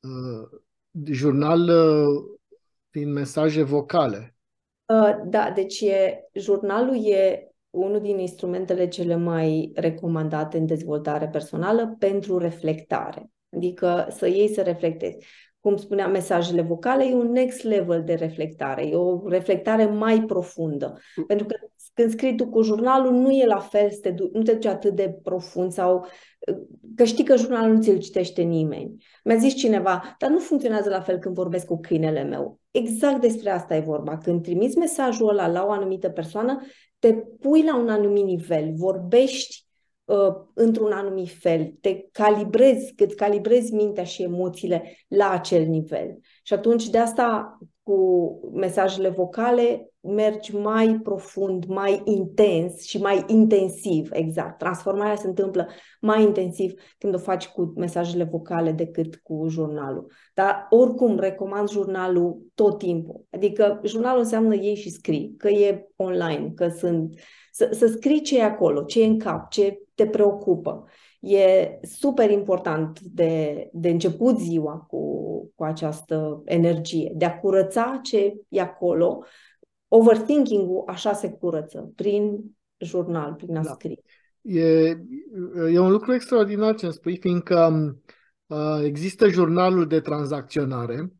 Uh, 0.00 0.60
jurnal 1.04 1.68
uh, 1.68 2.38
prin 2.90 3.12
mesaje 3.12 3.62
vocale. 3.62 4.36
Uh, 4.86 5.22
da, 5.26 5.52
deci 5.54 5.80
e, 5.80 6.28
jurnalul 6.32 7.06
e 7.06 7.50
unul 7.76 8.00
din 8.00 8.18
instrumentele 8.18 8.88
cele 8.88 9.16
mai 9.16 9.70
recomandate 9.74 10.58
în 10.58 10.66
dezvoltare 10.66 11.28
personală 11.28 11.96
pentru 11.98 12.38
reflectare. 12.38 13.30
Adică 13.56 14.06
să 14.10 14.26
iei 14.26 14.48
să 14.48 14.62
reflectezi. 14.62 15.26
Cum 15.60 15.76
spuneam, 15.76 16.10
mesajele 16.10 16.62
vocale 16.62 17.04
e 17.04 17.14
un 17.14 17.30
next 17.30 17.62
level 17.62 18.02
de 18.04 18.14
reflectare, 18.14 18.86
e 18.86 18.94
o 18.94 19.28
reflectare 19.28 19.84
mai 19.84 20.22
profundă. 20.22 20.98
Pentru 21.26 21.46
că 21.46 21.54
când 21.94 22.10
scrii 22.10 22.36
tu 22.36 22.48
cu 22.48 22.62
jurnalul, 22.62 23.12
nu 23.12 23.30
e 23.30 23.46
la 23.46 23.58
fel, 23.58 23.90
nu 24.32 24.42
te 24.42 24.52
duci 24.52 24.64
atât 24.64 24.94
de 24.94 25.18
profund 25.22 25.72
sau 25.72 26.06
că 26.96 27.04
știi 27.04 27.24
că 27.24 27.36
jurnalul 27.36 27.74
nu 27.74 27.80
ți-l 27.80 27.98
citește 27.98 28.42
nimeni. 28.42 29.04
Mi-a 29.24 29.36
zis 29.36 29.54
cineva, 29.54 30.16
dar 30.18 30.30
nu 30.30 30.38
funcționează 30.38 30.88
la 30.88 31.00
fel 31.00 31.18
când 31.18 31.34
vorbesc 31.34 31.66
cu 31.66 31.80
câinele 31.80 32.22
meu. 32.22 32.60
Exact 32.76 33.20
despre 33.20 33.50
asta 33.50 33.76
e 33.76 33.80
vorba. 33.80 34.18
Când 34.18 34.42
trimiți 34.42 34.78
mesajul 34.78 35.28
ăla 35.28 35.48
la 35.48 35.64
o 35.64 35.70
anumită 35.70 36.08
persoană, 36.08 36.60
te 36.98 37.12
pui 37.14 37.62
la 37.62 37.76
un 37.76 37.88
anumit 37.88 38.24
nivel, 38.24 38.72
vorbești 38.74 39.66
uh, 40.04 40.34
într-un 40.54 40.92
anumit 40.92 41.28
fel, 41.28 41.74
te 41.80 42.08
calibrezi, 42.12 42.94
îți 42.96 43.16
calibrezi 43.16 43.74
mintea 43.74 44.04
și 44.04 44.22
emoțiile 44.22 44.96
la 45.08 45.30
acel 45.30 45.66
nivel. 45.66 46.18
Și 46.42 46.52
atunci 46.52 46.88
de 46.88 46.98
asta 46.98 47.58
cu 47.82 48.40
mesajele 48.54 49.08
vocale 49.08 49.90
mergi 50.06 50.56
mai 50.56 51.00
profund, 51.02 51.64
mai 51.64 52.02
intens 52.04 52.82
și 52.82 52.98
mai 52.98 53.24
intensiv, 53.26 54.08
exact. 54.12 54.58
Transformarea 54.58 55.16
se 55.16 55.26
întâmplă 55.26 55.68
mai 56.00 56.22
intensiv 56.22 56.72
când 56.98 57.14
o 57.14 57.18
faci 57.18 57.48
cu 57.48 57.72
mesajele 57.76 58.24
vocale 58.24 58.72
decât 58.72 59.16
cu 59.16 59.46
jurnalul. 59.48 60.12
Dar 60.34 60.66
oricum 60.70 61.18
recomand 61.18 61.68
jurnalul 61.68 62.38
tot 62.54 62.78
timpul. 62.78 63.24
Adică 63.30 63.80
jurnalul 63.84 64.20
înseamnă 64.20 64.54
ei 64.54 64.74
și 64.74 64.90
scrii, 64.90 65.34
că 65.38 65.48
e 65.48 65.88
online, 65.96 66.52
că 66.54 66.68
sunt... 66.68 67.14
Să, 67.52 67.68
să 67.72 67.86
scrii 67.86 68.20
ce 68.20 68.38
e 68.38 68.42
acolo, 68.42 68.82
ce 68.82 69.02
e 69.02 69.06
în 69.06 69.18
cap, 69.18 69.50
ce 69.50 69.80
te 69.94 70.06
preocupă. 70.06 70.84
E 71.20 71.78
super 71.82 72.30
important 72.30 73.00
de, 73.00 73.68
de 73.72 73.88
început 73.88 74.38
ziua 74.38 74.76
cu, 74.88 75.00
cu 75.54 75.64
această 75.64 76.42
energie, 76.44 77.12
de 77.14 77.24
a 77.24 77.38
curăța 77.38 78.00
ce 78.02 78.34
e 78.48 78.60
acolo. 78.60 79.24
Overthinking-ul 79.88 80.84
așa 80.86 81.12
se 81.12 81.30
curăță, 81.30 81.92
prin 81.94 82.40
jurnal, 82.78 83.34
prin 83.34 83.56
a 83.56 83.62
da. 83.62 83.70
scrie. 83.72 84.00
E, 84.40 84.96
e 85.72 85.78
un 85.78 85.90
lucru 85.90 86.14
extraordinar 86.14 86.74
ce 86.74 86.84
îmi 86.84 86.94
spui, 86.94 87.16
fiindcă 87.16 87.70
uh, 88.46 88.80
există 88.82 89.28
jurnalul 89.28 89.86
de 89.86 90.00
tranzacționare. 90.00 91.12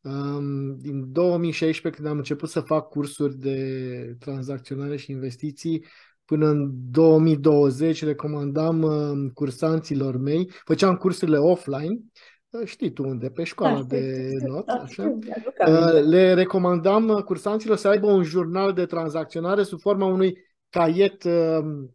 Um, 0.00 0.76
din 0.78 1.12
2016, 1.12 2.00
când 2.00 2.12
am 2.12 2.16
început 2.16 2.48
să 2.48 2.60
fac 2.60 2.88
cursuri 2.88 3.36
de 3.36 4.16
tranzacționare 4.18 4.96
și 4.96 5.10
investiții, 5.10 5.84
până 6.24 6.48
în 6.48 6.70
2020 6.90 8.04
recomandam 8.04 8.82
uh, 8.82 9.30
cursanților 9.34 10.16
mei, 10.16 10.50
făceam 10.64 10.96
cursurile 10.96 11.38
offline, 11.38 11.90
uh, 11.90 12.31
știi 12.64 12.92
tu 12.92 13.08
unde, 13.08 13.30
pe 13.30 13.44
școala 13.44 13.82
da, 13.82 13.96
de 13.96 14.30
not, 14.46 14.66
da, 14.66 14.72
așa. 14.72 15.18
Uh, 15.66 16.02
le 16.04 16.34
recomandam 16.34 17.08
uh, 17.08 17.22
cursanților 17.22 17.76
să 17.76 17.88
aibă 17.88 18.06
un 18.06 18.22
jurnal 18.22 18.72
de 18.72 18.86
tranzacționare 18.86 19.62
sub 19.62 19.80
forma 19.80 20.06
unui 20.06 20.38
caiet 20.70 21.24
uh, 21.24 21.88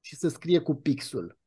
și 0.00 0.16
să 0.16 0.28
scrie 0.28 0.58
cu 0.58 0.74
pixul. 0.74 1.38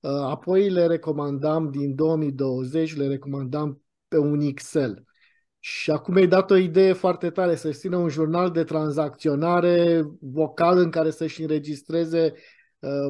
Uh, 0.00 0.10
apoi 0.10 0.70
le 0.70 0.86
recomandam 0.86 1.70
din 1.70 1.94
2020, 1.94 2.96
le 2.96 3.06
recomandam 3.06 3.82
pe 4.08 4.18
un 4.18 4.40
Excel. 4.40 5.02
Și 5.58 5.90
acum 5.90 6.14
mi-ai 6.14 6.26
dat 6.26 6.50
o 6.50 6.56
idee 6.56 6.92
foarte 6.92 7.30
tare, 7.30 7.54
să-și 7.54 7.78
țină 7.78 7.96
un 7.96 8.08
jurnal 8.08 8.50
de 8.50 8.64
tranzacționare 8.64 10.06
vocal 10.20 10.78
în 10.78 10.90
care 10.90 11.10
să-și 11.10 11.42
înregistreze 11.42 12.32
uh, 12.34 12.40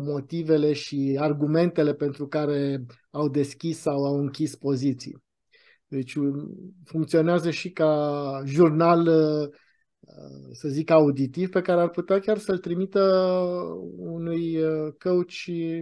motivele 0.03 0.73
și 0.73 1.17
argumentele 1.21 1.95
pentru 1.95 2.29
care 2.29 2.87
au 3.11 3.29
deschis 3.29 3.79
sau 3.79 4.05
au 4.05 4.19
închis 4.19 4.57
poziții. 4.57 5.23
Deci 5.87 6.15
um, 6.15 6.51
funcționează 6.85 7.51
și 7.51 7.71
ca 7.71 8.43
jurnal, 8.45 9.07
uh, 9.07 9.49
să 10.53 10.69
zic, 10.69 10.91
auditiv, 10.91 11.51
pe 11.51 11.61
care 11.61 11.81
ar 11.81 11.89
putea 11.89 12.19
chiar 12.19 12.39
să-l 12.39 12.59
trimită 12.59 13.01
unui 13.97 14.63
uh, 14.63 14.93
coach 14.99 15.77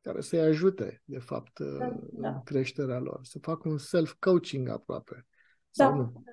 care 0.00 0.20
să-i 0.20 0.40
ajute, 0.40 1.02
de 1.04 1.18
fapt, 1.18 1.58
da, 1.58 1.98
da. 2.12 2.28
în 2.28 2.42
creșterea 2.44 2.98
lor, 2.98 3.20
să 3.22 3.38
facă 3.38 3.68
un 3.68 3.78
self-coaching 3.78 4.68
aproape. 4.68 5.26
Da. 5.70 5.84
Sau 5.84 5.96
nu? 5.96 6.24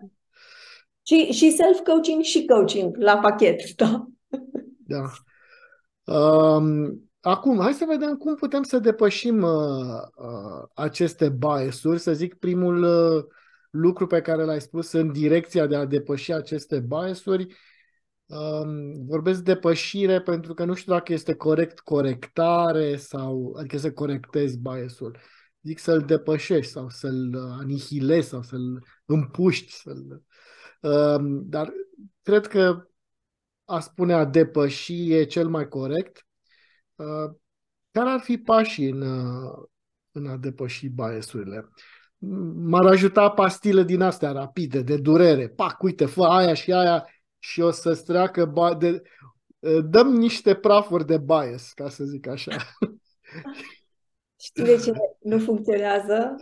Și, 1.02 1.32
și 1.32 1.52
self-coaching 1.52 2.22
și 2.22 2.46
coaching 2.46 2.98
la 2.98 3.18
pachet, 3.18 3.76
da. 3.76 4.08
Da. 4.78 5.12
Um, 6.04 7.10
acum, 7.22 7.60
hai 7.60 7.74
să 7.74 7.86
vedem 7.88 8.18
cum 8.18 8.36
putem 8.36 8.64
să 8.64 8.80
depășim 8.80 9.42
uh, 9.42 10.02
uh, 10.16 10.68
aceste 10.74 11.30
bias-uri. 11.30 12.00
Să 12.00 12.14
zic, 12.14 12.36
primul 12.36 12.84
uh, 12.84 13.24
lucru 13.70 14.08
pe 14.08 14.22
care 14.22 14.44
l-ai 14.44 14.62
spus 14.62 14.92
în 14.92 15.12
direcția 15.12 15.66
de 15.66 15.76
a 15.76 15.86
depăși 15.86 16.34
aceste 16.34 16.80
bias-uri 16.80 17.48
Um, 18.32 19.06
vorbesc 19.06 19.42
depășire 19.42 20.22
pentru 20.22 20.54
că 20.54 20.66
nu 20.66 20.74
știu 20.74 20.94
dacă 20.94 21.14
este 21.14 21.34
corect 21.34 21.80
corectare 21.80 22.96
sau 22.96 23.56
adică 23.58 23.78
să 23.78 23.92
corectezi 23.92 24.58
biasul. 24.58 25.18
Zic 25.62 25.80
să-l 25.80 26.02
depășești 26.02 26.72
sau 26.72 26.90
să-l 26.90 27.36
anihilezi 27.60 28.28
sau 28.28 28.42
să-l 28.42 28.84
împuști. 29.06 29.74
Să-l... 29.74 30.24
Um, 30.80 31.50
dar 31.50 31.74
cred 32.22 32.48
că 32.48 32.88
a 33.72 33.80
spune 33.80 34.14
a 34.14 34.26
depăși 34.26 35.14
e 35.14 35.24
cel 35.24 35.48
mai 35.48 35.68
corect. 35.68 36.26
Uh, 36.96 37.36
care 37.92 38.10
ar 38.10 38.20
fi 38.20 38.38
pașii 38.38 38.90
în, 38.90 39.02
uh, 39.02 39.64
în 40.12 40.28
a 40.28 40.38
depăși 40.38 40.88
biasurile? 40.88 41.70
M-ar 42.54 42.86
ajuta 42.86 43.30
pastile 43.30 43.84
din 43.84 44.02
astea 44.02 44.32
rapide, 44.32 44.82
de 44.82 44.98
durere. 44.98 45.48
Pac, 45.48 45.84
uite, 45.84 46.06
fă 46.06 46.24
aia 46.24 46.54
și 46.54 46.72
aia 46.72 47.06
și 47.40 47.62
o 47.62 47.72
să-ți 47.72 48.04
treacă 48.04 48.46
ba- 48.46 48.76
de, 48.76 49.02
dăm 49.90 50.08
niște 50.08 50.56
prafuri 50.56 51.06
de 51.06 51.18
bias, 51.18 51.72
ca 51.74 51.90
să 51.90 52.04
zic 52.04 52.28
așa. 52.28 52.56
Știi 54.42 54.64
de 54.64 54.78
ce 54.84 54.92
nu 55.20 55.38
funcționează 55.38 56.36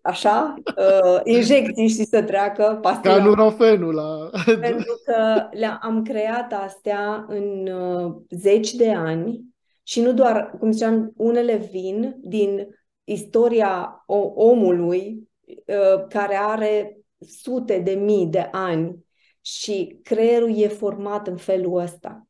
așa? 0.00 0.54
Uh, 0.64 1.20
injecții 1.24 1.88
și 1.88 2.04
să 2.04 2.22
treacă 2.22 2.78
pastila. 2.82 3.16
Ca 3.16 3.24
nurofenul 3.24 3.94
la... 3.94 4.30
Pentru 4.44 5.00
că 5.04 5.48
le-am 5.50 6.02
creat 6.02 6.52
astea 6.52 7.24
în 7.28 7.66
uh, 7.66 8.14
zeci 8.30 8.72
de 8.72 8.92
ani 8.92 9.40
și 9.82 10.00
nu 10.00 10.12
doar, 10.12 10.56
cum 10.58 10.70
ziceam, 10.70 11.12
unele 11.16 11.68
vin 11.70 12.16
din 12.20 12.68
istoria 13.04 14.04
omului 14.34 15.28
uh, 15.46 16.06
care 16.08 16.36
are 16.36 16.98
sute 17.18 17.78
de 17.78 17.92
mii 17.92 18.26
de 18.26 18.48
ani 18.52 19.04
și 19.40 19.98
creierul 20.02 20.58
e 20.58 20.68
format 20.68 21.26
în 21.26 21.36
felul 21.36 21.78
ăsta. 21.78 22.26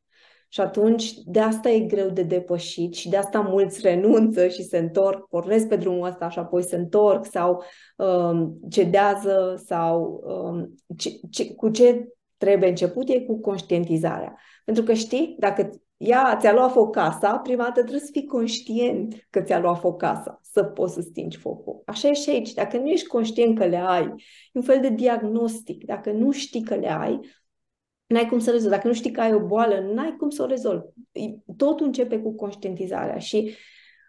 Și 0.53 0.61
atunci 0.61 1.13
de 1.25 1.39
asta 1.39 1.69
e 1.69 1.79
greu 1.79 2.09
de 2.09 2.23
depășit 2.23 2.93
și 2.93 3.09
de 3.09 3.17
asta 3.17 3.39
mulți 3.39 3.81
renunță 3.81 4.47
și 4.47 4.63
se 4.63 4.77
întorc, 4.77 5.27
pornesc 5.27 5.67
pe 5.67 5.75
drumul 5.75 6.07
ăsta 6.07 6.29
și 6.29 6.39
apoi 6.39 6.63
se 6.63 6.75
întorc 6.75 7.25
sau 7.25 7.63
um, 7.97 8.59
cedează 8.69 9.61
sau 9.65 10.23
um, 10.23 10.75
ce, 10.97 11.09
ce, 11.29 11.53
cu 11.53 11.69
ce 11.69 12.07
trebuie 12.37 12.69
început 12.69 13.09
e 13.09 13.21
cu 13.21 13.39
conștientizarea. 13.39 14.37
Pentru 14.65 14.83
că 14.83 14.93
știi, 14.93 15.35
dacă 15.39 15.69
ea 15.97 16.37
ți-a 16.39 16.53
luat 16.53 16.71
foc 16.71 16.95
casa, 16.95 17.37
prima 17.37 17.63
dată 17.63 17.79
trebuie 17.79 17.99
să 17.99 18.11
fii 18.11 18.25
conștient 18.25 19.27
că 19.29 19.41
ți-a 19.41 19.59
luat 19.59 19.79
foc 19.79 19.99
casa, 19.99 20.39
să 20.43 20.63
poți 20.63 20.93
să 20.93 21.01
stingi 21.01 21.37
focul. 21.37 21.81
Așa 21.85 22.07
e 22.07 22.13
și 22.13 22.29
aici. 22.29 22.53
Dacă 22.53 22.77
nu 22.77 22.87
ești 22.87 23.07
conștient 23.07 23.57
că 23.57 23.65
le 23.65 23.77
ai, 23.77 24.03
e 24.03 24.13
un 24.53 24.61
fel 24.61 24.79
de 24.81 24.89
diagnostic. 24.89 25.85
Dacă 25.85 26.11
nu 26.11 26.31
știi 26.31 26.63
că 26.63 26.75
le 26.75 26.91
ai, 26.91 27.19
n-ai 28.11 28.27
cum 28.27 28.39
să 28.39 28.51
rezolvi. 28.51 28.75
Dacă 28.75 28.87
nu 28.87 28.93
știi 28.93 29.11
că 29.11 29.21
ai 29.21 29.33
o 29.33 29.39
boală, 29.39 29.79
n-ai 29.93 30.15
cum 30.17 30.29
să 30.29 30.43
o 30.43 30.45
rezolvi. 30.45 30.85
Totul 31.57 31.85
începe 31.85 32.19
cu 32.19 32.35
conștientizarea 32.35 33.17
și 33.17 33.55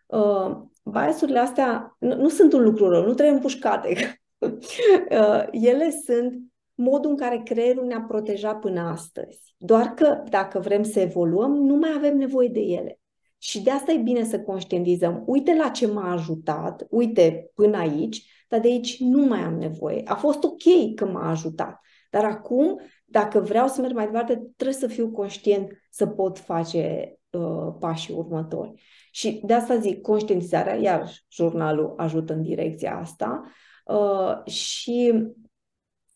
uh, 0.06 0.56
biasurile 0.84 1.38
astea 1.38 1.96
nu, 1.98 2.14
nu 2.14 2.28
sunt 2.28 2.52
un 2.52 2.62
lucru 2.62 2.88
rău, 2.88 3.04
nu 3.04 3.14
trebuie 3.14 3.34
împușcate. 3.34 4.20
uh, 4.38 5.44
ele 5.50 5.90
sunt 6.04 6.40
modul 6.74 7.10
în 7.10 7.16
care 7.16 7.42
creierul 7.44 7.86
ne-a 7.86 8.04
protejat 8.08 8.58
până 8.58 8.80
astăzi. 8.80 9.54
Doar 9.58 9.86
că 9.86 10.22
dacă 10.28 10.58
vrem 10.58 10.82
să 10.82 11.00
evoluăm, 11.00 11.52
nu 11.52 11.76
mai 11.76 11.90
avem 11.96 12.16
nevoie 12.16 12.48
de 12.48 12.60
ele. 12.60 13.00
Și 13.38 13.62
de 13.62 13.70
asta 13.70 13.92
e 13.92 13.96
bine 13.96 14.24
să 14.24 14.40
conștientizăm. 14.40 15.22
Uite 15.26 15.54
la 15.54 15.68
ce 15.68 15.86
m-a 15.86 16.12
ajutat, 16.12 16.86
uite 16.90 17.50
până 17.54 17.76
aici, 17.76 18.44
dar 18.48 18.60
de 18.60 18.68
aici 18.68 19.00
nu 19.00 19.26
mai 19.26 19.40
am 19.40 19.54
nevoie. 19.54 20.02
A 20.04 20.14
fost 20.14 20.44
ok 20.44 20.94
că 20.94 21.06
m-a 21.06 21.30
ajutat. 21.30 21.80
Dar 22.10 22.24
acum, 22.24 22.80
dacă 23.12 23.40
vreau 23.40 23.68
să 23.68 23.80
merg 23.80 23.94
mai 23.94 24.04
departe, 24.04 24.42
trebuie 24.56 24.78
să 24.78 24.86
fiu 24.86 25.10
conștient 25.10 25.72
să 25.90 26.06
pot 26.06 26.38
face 26.38 27.14
uh, 27.30 27.74
pașii 27.78 28.14
următori. 28.14 28.82
Și 29.10 29.40
de 29.44 29.54
asta 29.54 29.76
zic, 29.76 30.00
conștientizarea, 30.00 30.74
iar 30.74 31.10
jurnalul 31.30 31.94
ajută 31.96 32.32
în 32.32 32.42
direcția 32.42 32.96
asta. 32.96 33.42
Uh, 33.84 34.52
și 34.52 35.26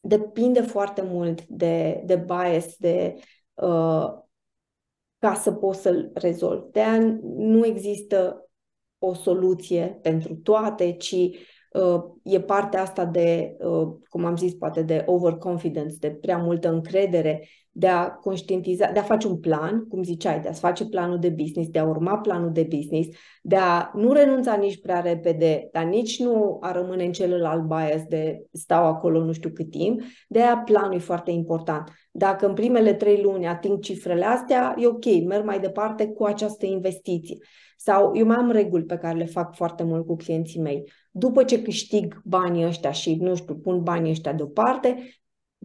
depinde 0.00 0.60
foarte 0.60 1.02
mult 1.02 1.46
de, 1.46 2.02
de 2.04 2.16
bias, 2.16 2.76
de 2.76 3.14
uh, 3.54 4.06
ca 5.18 5.34
să 5.34 5.52
poți 5.52 5.80
să-l 5.80 6.10
rezolvi. 6.14 6.70
de 6.70 7.20
nu 7.22 7.66
există 7.66 8.48
o 8.98 9.14
soluție 9.14 9.98
pentru 10.02 10.34
toate, 10.34 10.92
ci 10.92 11.12
uh, 11.12 11.55
e 12.22 12.40
partea 12.40 12.82
asta 12.82 13.04
de, 13.04 13.56
uh, 13.58 13.88
cum 14.08 14.24
am 14.24 14.36
zis, 14.36 14.54
poate 14.54 14.82
de 14.82 15.02
overconfidence, 15.06 15.96
de 15.96 16.10
prea 16.10 16.38
multă 16.38 16.68
încredere 16.68 17.48
de 17.78 17.86
a 17.86 18.10
conștientiza, 18.10 18.90
de 18.92 18.98
a 18.98 19.02
face 19.02 19.26
un 19.26 19.40
plan, 19.40 19.86
cum 19.88 20.02
ziceai, 20.02 20.40
de 20.40 20.48
a 20.48 20.52
face 20.52 20.86
planul 20.86 21.18
de 21.18 21.28
business, 21.28 21.70
de 21.70 21.78
a 21.78 21.84
urma 21.84 22.18
planul 22.18 22.52
de 22.52 22.62
business, 22.62 23.08
de 23.42 23.56
a 23.56 23.90
nu 23.94 24.12
renunța 24.12 24.54
nici 24.54 24.80
prea 24.80 25.00
repede, 25.00 25.68
dar 25.72 25.84
nici 25.84 26.18
nu 26.18 26.58
a 26.60 26.72
rămâne 26.72 27.04
în 27.04 27.12
celălalt 27.12 27.62
bias 27.62 28.02
de 28.08 28.46
stau 28.52 28.84
acolo 28.84 29.24
nu 29.24 29.32
știu 29.32 29.50
cât 29.50 29.70
timp, 29.70 30.00
de 30.28 30.42
a 30.42 30.56
planul 30.56 30.94
e 30.94 30.98
foarte 30.98 31.30
important. 31.30 31.90
Dacă 32.10 32.46
în 32.46 32.54
primele 32.54 32.94
trei 32.94 33.22
luni 33.22 33.46
ating 33.46 33.80
cifrele 33.80 34.24
astea, 34.24 34.74
e 34.78 34.86
ok, 34.86 35.04
merg 35.26 35.44
mai 35.44 35.60
departe 35.60 36.06
cu 36.06 36.24
această 36.24 36.66
investiție. 36.66 37.36
Sau 37.76 38.16
eu 38.16 38.26
mai 38.26 38.36
am 38.36 38.50
reguli 38.50 38.84
pe 38.84 38.96
care 38.96 39.18
le 39.18 39.24
fac 39.24 39.54
foarte 39.54 39.82
mult 39.82 40.06
cu 40.06 40.16
clienții 40.16 40.60
mei. 40.60 40.90
După 41.10 41.44
ce 41.44 41.62
câștig 41.62 42.20
banii 42.24 42.66
ăștia 42.66 42.90
și, 42.90 43.14
nu 43.14 43.34
știu, 43.34 43.54
pun 43.54 43.82
banii 43.82 44.10
ăștia 44.10 44.32
deoparte, 44.32 44.96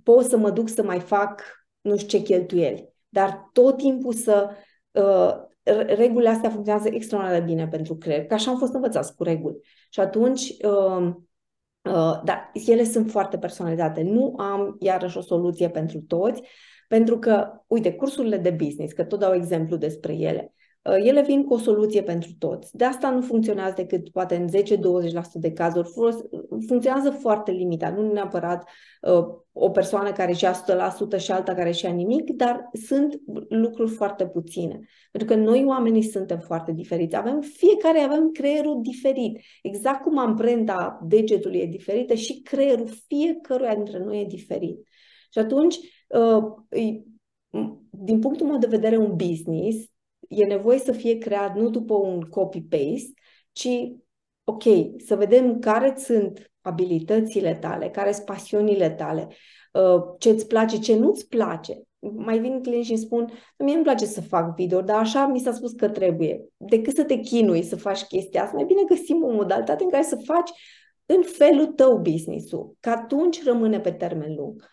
pot 0.03 0.25
să 0.25 0.37
mă 0.37 0.49
duc 0.49 0.69
să 0.69 0.83
mai 0.83 0.99
fac 0.99 1.60
nu 1.81 1.97
știu 1.97 2.17
ce 2.17 2.23
cheltuieli. 2.23 2.93
Dar 3.09 3.49
tot 3.53 3.77
timpul 3.77 4.13
să... 4.13 4.49
Uh, 4.91 5.49
regulile 5.95 6.29
astea 6.29 6.49
funcționează 6.49 6.89
extraordinar 6.91 7.39
de 7.39 7.45
bine 7.45 7.67
pentru 7.67 7.95
creier, 7.95 8.25
că 8.25 8.33
așa 8.33 8.51
am 8.51 8.57
fost 8.57 8.73
învățați 8.73 9.15
cu 9.15 9.23
reguli. 9.23 9.57
Și 9.89 9.99
atunci, 9.99 10.49
uh, 10.49 11.13
uh, 11.81 12.21
dar 12.23 12.51
ele 12.53 12.83
sunt 12.83 13.11
foarte 13.11 13.37
personalizate. 13.37 14.01
Nu 14.01 14.33
am 14.37 14.75
iarăși 14.79 15.17
o 15.17 15.21
soluție 15.21 15.69
pentru 15.69 16.01
toți, 16.01 16.41
pentru 16.87 17.19
că, 17.19 17.51
uite, 17.67 17.93
cursurile 17.93 18.37
de 18.37 18.49
business, 18.49 18.93
că 18.93 19.03
tot 19.03 19.19
dau 19.19 19.33
exemplu 19.33 19.75
despre 19.75 20.13
ele, 20.13 20.53
Uh, 20.55 20.60
ele 20.83 21.21
vin 21.21 21.43
cu 21.43 21.53
o 21.53 21.57
soluție 21.57 22.03
pentru 22.03 22.29
toți. 22.39 22.77
De 22.77 22.83
asta 22.83 23.09
nu 23.09 23.21
funcționează 23.21 23.73
decât 23.75 24.09
poate 24.09 24.35
în 24.35 24.47
10-20% 24.47 24.51
de 25.33 25.51
cazuri. 25.51 25.89
Funcționează 26.67 27.09
foarte 27.09 27.51
limitat, 27.51 27.97
nu 27.97 28.11
neapărat 28.11 28.69
uh, 29.01 29.25
o 29.51 29.69
persoană 29.69 30.11
care 30.11 30.31
și 30.33 30.45
100% 31.15 31.17
și 31.17 31.31
alta 31.31 31.53
care 31.53 31.71
și 31.71 31.87
nimic, 31.87 32.29
dar 32.29 32.69
sunt 32.85 33.21
lucruri 33.49 33.91
foarte 33.91 34.27
puține. 34.27 34.79
Pentru 35.11 35.35
că 35.35 35.41
noi 35.41 35.65
oamenii 35.65 36.03
suntem 36.03 36.39
foarte 36.39 36.71
diferiți. 36.71 37.15
Avem, 37.15 37.41
fiecare 37.41 37.99
avem 37.99 38.31
creierul 38.31 38.79
diferit. 38.81 39.39
Exact 39.61 40.01
cum 40.01 40.17
amprenta 40.17 40.99
degetului 41.03 41.59
e 41.59 41.65
diferită 41.65 42.13
și 42.13 42.41
creierul 42.41 42.89
fiecăruia 43.07 43.75
dintre 43.75 43.99
noi 43.99 44.21
e 44.21 44.25
diferit. 44.25 44.87
Și 45.31 45.39
atunci, 45.39 45.77
uh, 46.07 46.43
din 47.89 48.19
punctul 48.19 48.47
meu 48.47 48.57
de 48.57 48.67
vedere, 48.67 48.97
un 48.97 49.15
business 49.15 49.90
e 50.31 50.45
nevoie 50.45 50.79
să 50.79 50.91
fie 50.91 51.17
creat 51.17 51.55
nu 51.55 51.69
după 51.69 51.93
un 51.93 52.21
copy-paste, 52.21 53.13
ci, 53.51 53.67
ok, 54.43 54.63
să 55.05 55.15
vedem 55.15 55.59
care 55.59 55.93
sunt 55.97 56.51
abilitățile 56.61 57.55
tale, 57.55 57.89
care 57.89 58.11
sunt 58.11 58.25
pasiunile 58.25 58.89
tale, 58.89 59.27
uh, 59.73 60.01
ce 60.19 60.29
îți 60.29 60.47
place, 60.47 60.79
ce 60.79 60.95
nu-ți 60.95 61.27
place. 61.27 61.81
Mai 61.99 62.39
vin 62.39 62.61
clienți 62.61 62.85
și 62.85 62.93
îmi 62.93 63.01
spun, 63.01 63.31
mie 63.57 63.73
nu-mi 63.73 63.83
place 63.83 64.05
să 64.05 64.21
fac 64.21 64.55
video, 64.55 64.81
dar 64.81 64.99
așa 64.99 65.25
mi 65.25 65.39
s-a 65.39 65.51
spus 65.51 65.71
că 65.71 65.89
trebuie. 65.89 66.45
Decât 66.57 66.95
să 66.95 67.03
te 67.03 67.15
chinui 67.15 67.63
să 67.63 67.75
faci 67.75 68.01
chestia 68.01 68.43
asta, 68.43 68.55
mai 68.55 68.65
bine 68.65 68.81
găsim 68.87 69.23
o 69.23 69.31
modalitate 69.31 69.83
în 69.83 69.89
care 69.89 70.03
să 70.03 70.21
faci 70.25 70.49
în 71.05 71.23
felul 71.23 71.65
tău 71.65 71.97
business-ul, 71.97 72.75
că 72.79 72.89
atunci 72.89 73.43
rămâne 73.43 73.79
pe 73.79 73.91
termen 73.91 74.35
lung. 74.35 74.69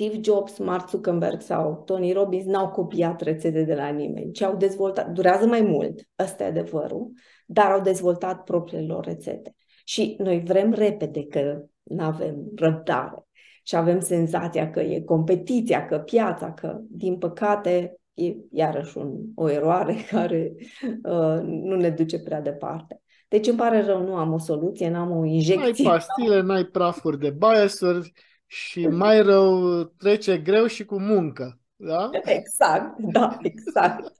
Steve 0.00 0.20
Jobs, 0.22 0.58
Mark 0.58 0.88
Zuckerberg 0.88 1.40
sau 1.40 1.82
Tony 1.86 2.12
Robbins 2.12 2.44
n-au 2.44 2.68
copiat 2.68 3.20
rețete 3.20 3.62
de 3.62 3.74
la 3.74 3.88
nimeni, 3.88 4.32
ci 4.32 4.42
au 4.42 4.56
dezvoltat, 4.56 5.10
durează 5.10 5.46
mai 5.46 5.60
mult, 5.60 6.08
ăsta 6.18 6.44
e 6.44 6.46
adevărul, 6.46 7.12
dar 7.46 7.70
au 7.70 7.80
dezvoltat 7.80 8.44
propriile 8.44 8.86
lor 8.86 9.04
rețete. 9.04 9.54
Și 9.84 10.16
noi 10.18 10.42
vrem 10.46 10.72
repede 10.72 11.26
că 11.26 11.62
nu 11.82 12.04
avem 12.04 12.36
răbdare 12.56 13.26
și 13.62 13.76
avem 13.76 14.00
senzația 14.00 14.70
că 14.70 14.80
e 14.80 15.00
competiția, 15.00 15.86
că 15.86 15.98
piața, 15.98 16.52
că 16.52 16.78
din 16.88 17.18
păcate 17.18 18.00
e 18.14 18.34
iarăși 18.50 18.98
un, 18.98 19.14
o 19.34 19.50
eroare 19.50 19.96
care 20.10 20.52
uh, 20.82 21.40
nu 21.42 21.76
ne 21.76 21.90
duce 21.90 22.18
prea 22.18 22.40
departe. 22.40 23.00
Deci 23.28 23.46
îmi 23.46 23.58
pare 23.58 23.84
rău, 23.84 24.02
nu 24.02 24.14
am 24.14 24.32
o 24.32 24.38
soluție, 24.38 24.90
n-am 24.90 25.16
o 25.16 25.24
injecție. 25.24 25.84
N-ai 25.84 25.96
pastile, 25.96 26.40
n-ai 26.40 26.64
prafuri 26.64 27.18
de 27.18 27.30
biasuri, 27.30 28.12
și 28.50 28.86
mai 28.86 29.22
rău 29.22 29.82
trece 29.84 30.38
greu 30.38 30.66
și 30.66 30.84
cu 30.84 31.00
muncă. 31.00 31.58
Da? 31.76 32.10
Exact, 32.24 32.98
da, 32.98 33.38
exact. 33.42 34.12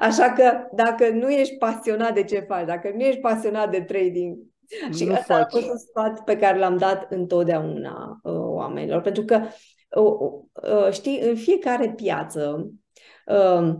Așa 0.00 0.32
că 0.32 0.68
dacă 0.72 1.08
nu 1.08 1.30
ești 1.30 1.56
pasionat 1.56 2.14
de 2.14 2.24
ce 2.24 2.38
faci, 2.38 2.66
dacă 2.66 2.90
nu 2.94 3.00
ești 3.00 3.20
pasionat 3.20 3.70
de 3.70 3.80
trading, 3.80 4.36
și 4.94 5.04
nu 5.04 5.12
asta 5.12 5.34
faci. 5.34 5.42
a 5.44 5.48
fost 5.48 5.70
un 5.70 5.78
sfat 5.78 6.24
pe 6.24 6.36
care 6.36 6.58
l-am 6.58 6.76
dat 6.76 7.12
întotdeauna 7.12 8.20
uh, 8.22 8.32
oamenilor, 8.32 9.00
pentru 9.00 9.24
că 9.24 9.40
uh, 10.00 10.30
uh, 10.72 10.92
știi, 10.92 11.20
în 11.20 11.36
fiecare 11.36 11.92
piață 11.92 12.70
uh, 13.26 13.74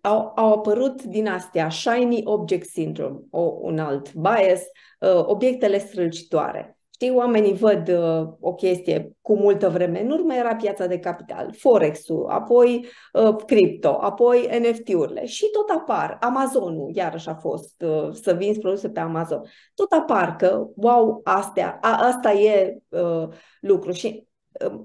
au, 0.00 0.32
au 0.36 0.52
apărut 0.52 1.02
din 1.02 1.28
astea 1.28 1.70
shiny 1.70 2.20
object 2.24 2.68
syndrome, 2.68 3.18
o, 3.30 3.40
un 3.40 3.78
alt 3.78 4.14
bias, 4.14 4.62
uh, 5.00 5.24
obiectele 5.26 5.78
strălucitoare. 5.78 6.76
Știi, 7.02 7.14
oamenii 7.14 7.54
văd 7.54 7.88
uh, 7.88 8.28
o 8.40 8.54
chestie 8.54 9.16
cu 9.20 9.36
multă 9.36 9.68
vreme 9.68 10.02
în 10.02 10.10
urmă, 10.10 10.34
era 10.34 10.56
piața 10.56 10.86
de 10.86 10.98
capital, 10.98 11.54
Forex-ul, 11.58 12.26
apoi 12.28 12.86
uh, 13.12 13.36
cripto, 13.46 13.88
apoi 13.88 14.48
NFT-urile 14.60 15.26
și 15.26 15.50
tot 15.52 15.68
apar. 15.68 16.16
Amazonul, 16.20 16.90
iarăși 16.94 17.28
a 17.28 17.34
fost 17.34 17.82
uh, 17.82 18.08
să 18.12 18.32
vinzi 18.32 18.58
produse 18.58 18.90
pe 18.90 19.00
Amazon. 19.00 19.42
Tot 19.74 19.92
apar 19.92 20.36
că, 20.36 20.66
wow, 20.76 21.20
astea, 21.24 21.78
a, 21.80 22.06
asta 22.06 22.32
e 22.32 22.78
uh, 22.88 23.28
lucru. 23.60 23.90
Și 23.90 24.26
uh, 24.66 24.80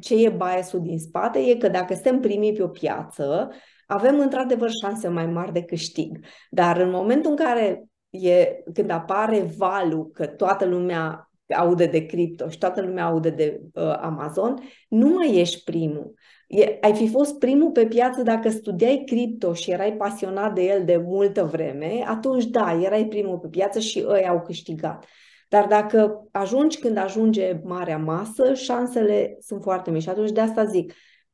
ce 0.00 0.14
e 0.14 0.28
biasul 0.28 0.80
din 0.80 0.98
spate 0.98 1.38
e 1.38 1.56
că 1.56 1.68
dacă 1.68 1.94
suntem 1.94 2.20
primii 2.20 2.52
pe 2.52 2.62
o 2.62 2.68
piață, 2.68 3.50
avem 3.86 4.20
într-adevăr 4.20 4.70
șanse 4.82 5.08
mai 5.08 5.26
mari 5.26 5.52
de 5.52 5.62
câștig. 5.62 6.18
Dar 6.50 6.76
în 6.76 6.90
momentul 6.90 7.30
în 7.30 7.36
care 7.36 7.84
e, 8.10 8.62
când 8.74 8.90
apare 8.90 9.40
valul 9.56 10.10
că 10.10 10.26
toată 10.26 10.64
lumea 10.64 11.25
aude 11.54 11.86
de 11.86 12.06
cripto 12.06 12.48
și 12.48 12.58
toată 12.58 12.80
lumea 12.80 13.04
aude 13.04 13.30
de 13.30 13.60
uh, 13.74 13.96
Amazon, 14.00 14.54
nu 14.88 15.08
mai 15.08 15.36
ești 15.36 15.64
primul. 15.64 16.14
E, 16.46 16.78
ai 16.80 16.94
fi 16.94 17.08
fost 17.08 17.38
primul 17.38 17.70
pe 17.70 17.86
piață 17.86 18.22
dacă 18.22 18.48
studiai 18.50 19.02
cripto 19.06 19.52
și 19.52 19.70
erai 19.70 19.92
pasionat 19.92 20.54
de 20.54 20.62
el 20.62 20.84
de 20.84 20.96
multă 20.96 21.44
vreme, 21.44 22.04
atunci 22.06 22.44
da, 22.44 22.80
erai 22.82 23.04
primul 23.04 23.38
pe 23.38 23.48
piață 23.48 23.78
și 23.78 23.98
ei 23.98 24.28
au 24.28 24.42
câștigat. 24.42 25.04
Dar 25.48 25.66
dacă 25.66 26.28
ajungi 26.32 26.78
când 26.78 26.96
ajunge 26.96 27.60
marea 27.64 27.98
masă, 27.98 28.54
șansele 28.54 29.36
sunt 29.40 29.62
foarte 29.62 29.90
mici. 29.90 30.06
Atunci 30.06 30.30
de 30.30 30.40
asta 30.40 30.64
zic, 30.64 30.92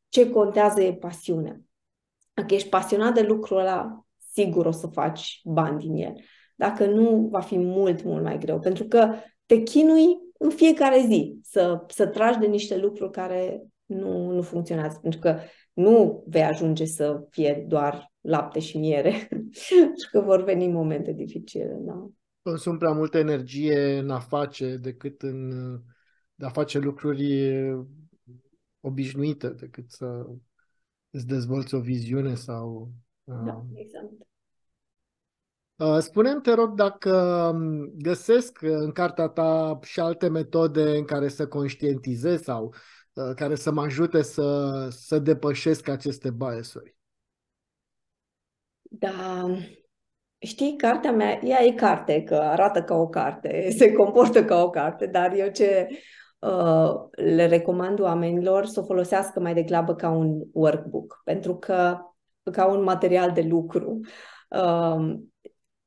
ce 0.09 0.31
contează 0.31 0.83
e 0.83 0.94
pasiunea. 0.94 1.61
Dacă 2.35 2.55
ești 2.55 2.68
pasionat 2.68 3.14
de 3.14 3.22
lucrul 3.22 3.59
ăla, 3.59 4.05
sigur 4.33 4.66
o 4.66 4.70
să 4.70 4.87
faci 4.87 5.40
bani 5.44 5.79
din 5.79 5.94
el. 5.94 6.14
Dacă 6.57 6.87
nu, 6.87 7.29
va 7.31 7.40
fi 7.40 7.59
mult, 7.59 8.03
mult 8.05 8.22
mai 8.22 8.38
greu. 8.38 8.59
Pentru 8.59 8.85
că 8.85 9.14
te 9.46 9.62
chinui 9.62 10.18
în 10.38 10.50
fiecare 10.50 11.05
zi 11.07 11.38
să, 11.42 11.85
să 11.88 12.07
tragi 12.07 12.38
de 12.38 12.46
niște 12.46 12.76
lucruri 12.76 13.11
care 13.11 13.62
nu, 13.85 14.31
nu 14.31 14.42
funcționează, 14.42 14.98
pentru 15.02 15.20
că 15.20 15.38
nu 15.72 16.24
vei 16.26 16.42
ajunge 16.42 16.85
să 16.85 17.26
fie 17.31 17.64
doar 17.68 18.12
lapte 18.20 18.59
și 18.59 18.78
miere 18.78 19.28
și 20.00 20.11
că 20.11 20.20
vor 20.20 20.44
veni 20.44 20.68
momente 20.68 21.12
dificile. 21.12 21.78
Da. 21.81 22.11
Consum 22.42 22.78
prea 22.78 22.92
multă 22.92 23.18
energie 23.18 23.98
în 23.98 24.11
a 24.11 24.18
face 24.18 24.76
decât 24.76 25.22
în 25.22 25.50
de 26.35 26.48
a 26.48 26.50
face 26.50 26.78
lucruri 26.78 27.52
obișnuite, 28.81 29.48
decât 29.48 29.90
să 29.90 30.26
îți 31.11 31.26
dezvolți 31.26 31.74
o 31.74 31.81
viziune 31.81 32.35
sau... 32.35 32.92
Da, 33.24 33.64
exact. 33.74 34.12
Uh, 35.76 35.98
spune 35.98 36.40
te 36.40 36.52
rog, 36.52 36.74
dacă 36.74 37.11
um, 37.54 37.92
găsesc 37.96 38.62
în 38.62 38.92
cartea 38.92 39.28
ta 39.28 39.78
și 39.82 40.00
alte 40.00 40.28
metode 40.28 40.96
în 40.96 41.04
care 41.04 41.28
să 41.28 41.46
conștientizez 41.46 42.42
sau 42.42 42.74
uh, 43.12 43.35
care 43.35 43.54
să 43.54 43.72
mă 43.72 43.82
ajute 43.82 44.22
să, 44.22 44.88
să 44.90 45.18
depășesc 45.18 45.88
aceste 45.88 46.30
biasuri. 46.30 46.96
Da, 48.82 49.46
știi, 50.38 50.76
cartea 50.76 51.12
mea, 51.12 51.40
ea 51.42 51.62
e 51.62 51.72
carte, 51.72 52.22
că 52.22 52.35
arată 52.35 52.82
ca 52.82 52.94
o 52.94 53.08
carte, 53.08 53.70
se 53.78 53.92
comportă 53.92 54.44
ca 54.44 54.62
o 54.62 54.70
carte, 54.70 55.06
dar 55.06 55.32
eu 55.35 55.48
ce 55.48 55.87
uh, 56.38 56.92
le 57.11 57.46
recomand 57.46 58.00
oamenilor 58.00 58.66
să 58.66 58.80
o 58.80 58.85
folosească 58.85 59.40
mai 59.40 59.54
degrabă 59.54 59.94
ca 59.94 60.11
un 60.11 60.40
workbook, 60.52 61.20
pentru 61.24 61.56
că 61.56 61.98
ca 62.52 62.66
un 62.66 62.82
material 62.82 63.32
de 63.32 63.42
lucru. 63.42 64.00
Uh, 64.48 65.14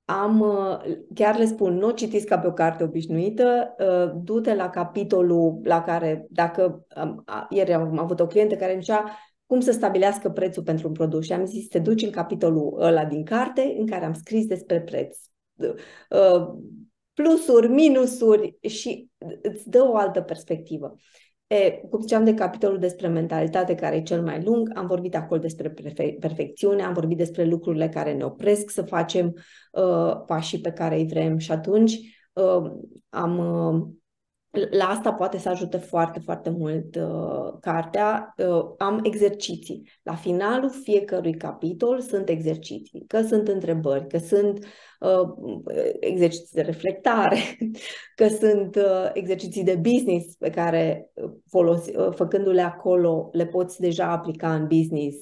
am, 0.06 0.40
uh, 0.40 0.98
chiar 1.14 1.38
le 1.38 1.46
spun, 1.46 1.74
nu 1.74 1.92
citiți 1.92 2.26
ca 2.26 2.40
pe 2.40 2.48
o 2.48 2.54
carte 2.54 2.84
obișnuită, 2.84 3.76
uh, 3.80 4.20
du-te 4.24 4.56
la 4.56 4.70
capitolul 4.70 5.60
la 5.64 5.82
care, 5.82 6.28
dacă, 6.30 6.86
ieri 7.50 7.74
am 7.74 8.00
avut 8.00 8.20
o 8.20 8.28
clientă 8.28 8.56
care 8.56 8.74
îmi 8.74 8.82
zicea 8.82 9.18
cum 9.46 9.60
să 9.60 9.72
stabilească 9.72 10.30
prețul 10.30 10.64
pentru 10.64 10.88
un 10.88 10.94
produs 10.94 11.26
și 11.26 11.34
am 11.34 11.46
zis, 11.46 11.68
te 11.68 11.80
duci 11.80 12.02
în 12.02 12.12
capitolul 12.12 12.78
ăla 12.80 13.06
din 13.06 13.24
carte 13.24 13.76
în 13.78 13.88
care 13.88 14.06
am 14.06 14.14
scris 14.14 14.46
despre 14.46 14.82
preț. 14.82 15.18
Uh, 16.10 16.54
plusuri, 17.14 17.68
minusuri 17.68 18.58
și 18.62 19.10
îți 19.42 19.70
dă 19.70 19.84
o 19.84 19.96
altă 19.96 20.22
perspectivă. 20.22 20.96
E, 21.48 21.72
cum 21.90 22.02
ziceam 22.02 22.24
de 22.24 22.34
capitolul 22.34 22.80
despre 22.80 23.08
mentalitate, 23.08 23.76
care 23.76 23.96
e 23.96 24.02
cel 24.02 24.22
mai 24.22 24.44
lung, 24.44 24.72
am 24.74 24.86
vorbit 24.86 25.16
acolo 25.16 25.40
despre 25.40 25.70
perfe- 25.70 26.16
perfecțiune, 26.20 26.84
am 26.84 26.94
vorbit 26.94 27.18
despre 27.18 27.46
lucrurile 27.46 27.90
care 27.90 28.14
ne 28.14 28.24
opresc 28.24 28.70
să 28.70 28.82
facem 28.82 29.34
uh, 29.72 30.24
pașii 30.26 30.60
pe 30.60 30.72
care 30.72 30.96
îi 30.96 31.08
vrem 31.08 31.38
și 31.38 31.52
atunci 31.52 31.94
uh, 32.34 32.72
am 33.10 33.38
uh, 33.38 33.88
la 34.70 34.86
asta 34.86 35.14
poate 35.14 35.38
să 35.38 35.50
ajute 35.50 35.78
foarte, 35.78 36.20
foarte 36.20 36.50
mult 36.50 36.96
uh, 36.96 37.54
cartea. 37.60 38.34
Uh, 38.38 38.64
am 38.78 39.00
exerciții. 39.04 39.90
La 40.04 40.16
finalul 40.16 40.70
fiecărui 40.70 41.38
capitol 41.38 42.00
sunt 42.00 42.30
exerciții, 42.30 43.04
că 43.08 43.22
sunt 43.22 43.48
întrebări, 43.48 44.08
că 44.08 44.18
sunt 44.18 44.58
uh, 44.60 44.70
exerciții 46.00 46.54
de 46.54 46.62
reflectare, 46.62 47.38
că 48.16 48.28
sunt 48.28 48.76
uh, 48.76 49.10
exerciții 49.14 49.64
de 49.64 49.76
business 49.76 50.36
pe 50.36 50.50
care, 50.50 51.12
uh, 51.14 51.32
folosi, 51.50 51.96
uh, 51.96 52.14
făcându-le 52.16 52.62
acolo, 52.62 53.30
le 53.32 53.46
poți 53.46 53.80
deja 53.80 54.12
aplica 54.12 54.54
în 54.54 54.68
business 54.68 55.18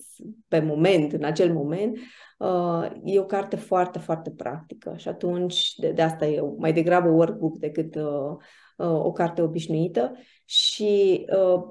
pe 0.47 0.59
moment, 0.59 1.13
în 1.13 1.23
acel 1.23 1.53
moment. 1.53 1.97
Uh, 2.38 2.89
e 3.03 3.19
o 3.19 3.25
carte 3.25 3.55
foarte, 3.55 3.99
foarte 3.99 4.31
practică 4.31 4.93
și 4.97 5.07
atunci 5.07 5.75
de, 5.75 5.91
de 5.91 6.01
asta 6.01 6.25
e 6.25 6.41
mai 6.57 6.73
degrabă 6.73 7.09
workbook 7.09 7.57
decât 7.57 7.95
uh, 7.95 8.38
Uh, 8.77 9.05
o 9.05 9.11
carte 9.11 9.41
obișnuită 9.41 10.11
și 10.45 11.25
uh, 11.38 11.63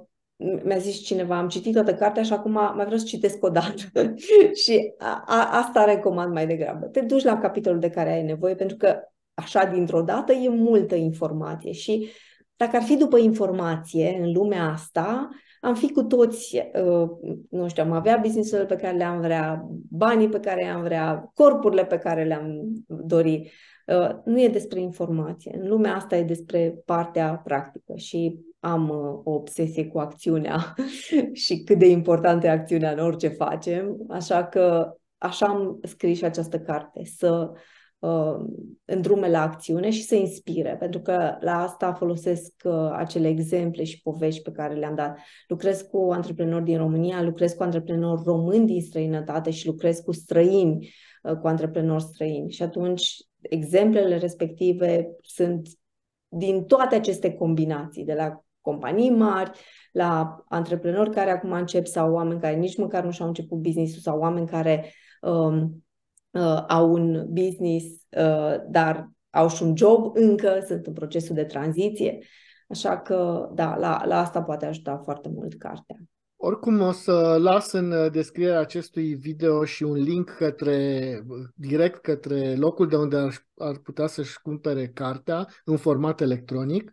mi-a 0.65 0.79
zis 0.79 0.97
cineva, 0.97 1.39
am 1.39 1.49
citit 1.49 1.73
toată 1.73 1.95
cartea 1.95 2.23
și 2.23 2.33
acum 2.33 2.53
mai 2.53 2.85
vreau 2.85 2.97
să 2.97 3.05
citesc 3.05 3.45
o 3.45 3.49
dată. 3.49 4.15
și 4.63 4.95
a, 4.99 5.25
a, 5.27 5.59
asta 5.59 5.85
recomand 5.85 6.33
mai 6.33 6.47
degrabă. 6.47 6.87
Te 6.87 7.01
duci 7.01 7.23
la 7.23 7.39
capitolul 7.39 7.81
de 7.81 7.91
care 7.91 8.13
ai 8.13 8.23
nevoie, 8.23 8.55
pentru 8.55 8.77
că 8.77 8.97
așa 9.35 9.65
dintr-o 9.65 10.03
dată 10.03 10.33
e 10.33 10.49
multă 10.49 10.95
informație 10.95 11.73
și 11.73 12.09
dacă 12.57 12.77
ar 12.77 12.83
fi 12.83 12.97
după 12.97 13.19
informație 13.19 14.19
în 14.21 14.33
lumea 14.33 14.69
asta, 14.69 15.29
am 15.61 15.75
fi 15.75 15.93
cu 15.93 16.03
toți, 16.03 16.57
uh, 16.57 17.09
nu 17.51 17.69
știu, 17.69 17.83
am 17.83 17.93
avea 17.93 18.17
business 18.23 18.51
pe 18.51 18.77
care 18.77 18.97
le-am 18.97 19.21
vrea, 19.21 19.69
banii 19.91 20.29
pe 20.29 20.41
care 20.41 20.63
le-am 20.63 20.83
vrea, 20.83 21.31
corpurile 21.35 21.85
pe 21.85 21.99
care 21.99 22.25
le-am 22.25 22.63
dori. 22.87 23.53
Uh, 23.87 24.11
nu 24.25 24.41
e 24.41 24.49
despre 24.49 24.81
informație. 24.81 25.59
În 25.61 25.69
lumea 25.69 25.95
asta 25.95 26.17
e 26.17 26.23
despre 26.23 26.83
partea 26.85 27.41
practică 27.45 27.93
și 27.97 28.39
am 28.63 28.89
uh, 28.89 29.21
o 29.25 29.31
obsesie 29.31 29.87
cu 29.87 29.99
acțiunea 29.99 30.75
și 31.45 31.63
cât 31.63 31.79
de 31.79 31.87
importantă 31.87 32.47
e 32.47 32.51
acțiunea 32.51 32.93
în 32.93 32.99
orice 32.99 33.29
facem, 33.29 33.97
așa 34.09 34.45
că 34.45 34.97
așa 35.19 35.47
am 35.47 35.81
scris 35.83 36.19
și 36.19 36.25
această 36.25 36.59
carte, 36.59 37.05
să 37.05 37.51
uh, 37.99 38.37
îndrume 38.85 39.29
la 39.29 39.43
acțiune 39.43 39.91
și 39.91 40.03
să 40.03 40.15
inspire, 40.15 40.77
pentru 40.79 41.01
că 41.01 41.37
la 41.41 41.63
asta 41.63 41.93
folosesc 41.93 42.53
uh, 42.65 42.91
acele 42.93 43.29
exemple 43.29 43.85
și 43.85 44.03
povești 44.03 44.43
pe 44.43 44.51
care 44.51 44.75
le-am 44.75 44.95
dat. 44.95 45.19
Lucrez 45.49 45.81
cu 45.81 46.09
antreprenori 46.13 46.65
din 46.65 46.77
România, 46.77 47.23
lucrez 47.23 47.53
cu 47.53 47.63
antreprenori 47.63 48.23
români 48.25 48.67
din 48.67 48.83
străinătate 48.83 49.51
și 49.51 49.67
lucrez 49.67 49.99
cu 49.99 50.13
străini, 50.13 50.89
uh, 51.23 51.37
cu 51.37 51.47
antreprenori 51.47 52.03
străini. 52.03 52.51
Și 52.51 52.63
atunci 52.63 53.17
exemplele 53.41 54.17
respective 54.17 55.17
sunt 55.21 55.69
din 56.29 56.65
toate 56.65 56.95
aceste 56.95 57.33
combinații, 57.35 58.05
de 58.05 58.15
la 58.15 58.45
companii 58.63 59.11
mari, 59.11 59.51
la 59.93 60.43
antreprenori 60.49 61.11
care 61.11 61.31
acum 61.31 61.53
încep 61.53 61.87
sau 61.87 62.13
oameni 62.13 62.41
care 62.41 62.55
nici 62.55 62.77
măcar 62.77 63.05
nu 63.05 63.11
și-au 63.11 63.29
început 63.29 63.59
business-ul 63.59 64.01
sau 64.01 64.19
oameni 64.19 64.47
care 64.47 64.93
um, 65.21 65.85
uh, 66.31 66.65
au 66.69 66.93
un 66.93 67.27
business, 67.29 67.85
uh, 68.19 68.57
dar 68.69 69.11
au 69.31 69.49
și 69.49 69.63
un 69.63 69.77
job 69.77 70.17
încă, 70.17 70.63
sunt 70.67 70.87
în 70.87 70.93
procesul 70.93 71.35
de 71.35 71.45
tranziție. 71.45 72.19
Așa 72.69 72.99
că, 72.99 73.49
da, 73.55 73.77
la, 73.77 74.03
la 74.07 74.19
asta 74.19 74.43
poate 74.43 74.67
ajuta 74.67 75.01
foarte 75.05 75.29
mult 75.35 75.55
cartea. 75.59 75.97
Oricum 76.37 76.81
o 76.81 76.93
să 76.93 77.37
las 77.41 77.73
în 77.73 78.11
descrierea 78.13 78.61
acestui 78.61 79.15
video 79.15 79.65
și 79.65 79.83
un 79.83 79.95
link 79.95 80.31
către, 80.31 81.23
direct 81.55 82.01
către 82.01 82.55
locul 82.55 82.89
de 82.89 82.97
unde 82.97 83.17
ar, 83.17 83.47
ar 83.57 83.79
putea 83.79 84.07
să-și 84.07 84.41
cumpere 84.41 84.89
cartea 84.89 85.47
în 85.65 85.77
format 85.77 86.21
electronic. 86.21 86.93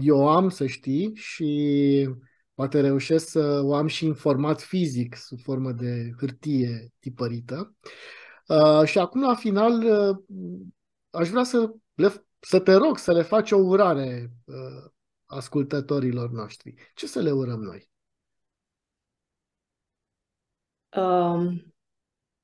Eu 0.00 0.28
am, 0.28 0.48
să 0.48 0.66
știi, 0.66 1.14
și 1.14 2.08
poate 2.54 2.80
reușesc 2.80 3.28
să 3.28 3.60
o 3.64 3.74
am 3.74 3.86
și 3.86 4.04
în 4.04 4.14
format 4.14 4.60
fizic, 4.60 5.16
sub 5.16 5.38
formă 5.40 5.72
de 5.72 6.10
hârtie 6.18 6.92
tipărită. 6.98 7.74
Uh, 8.48 8.84
și 8.84 8.98
acum, 8.98 9.20
la 9.20 9.34
final, 9.34 9.84
uh, 9.84 10.16
aș 11.10 11.28
vrea 11.28 11.42
să, 11.42 11.72
le, 11.94 12.26
să 12.38 12.60
te 12.60 12.74
rog 12.74 12.98
să 12.98 13.12
le 13.12 13.22
faci 13.22 13.52
o 13.52 13.56
urare 13.56 14.30
uh, 14.44 14.90
ascultătorilor 15.24 16.30
noștri. 16.30 16.74
Ce 16.94 17.06
să 17.06 17.20
le 17.20 17.30
urăm 17.30 17.60
noi? 17.60 17.90
Um, 20.96 21.74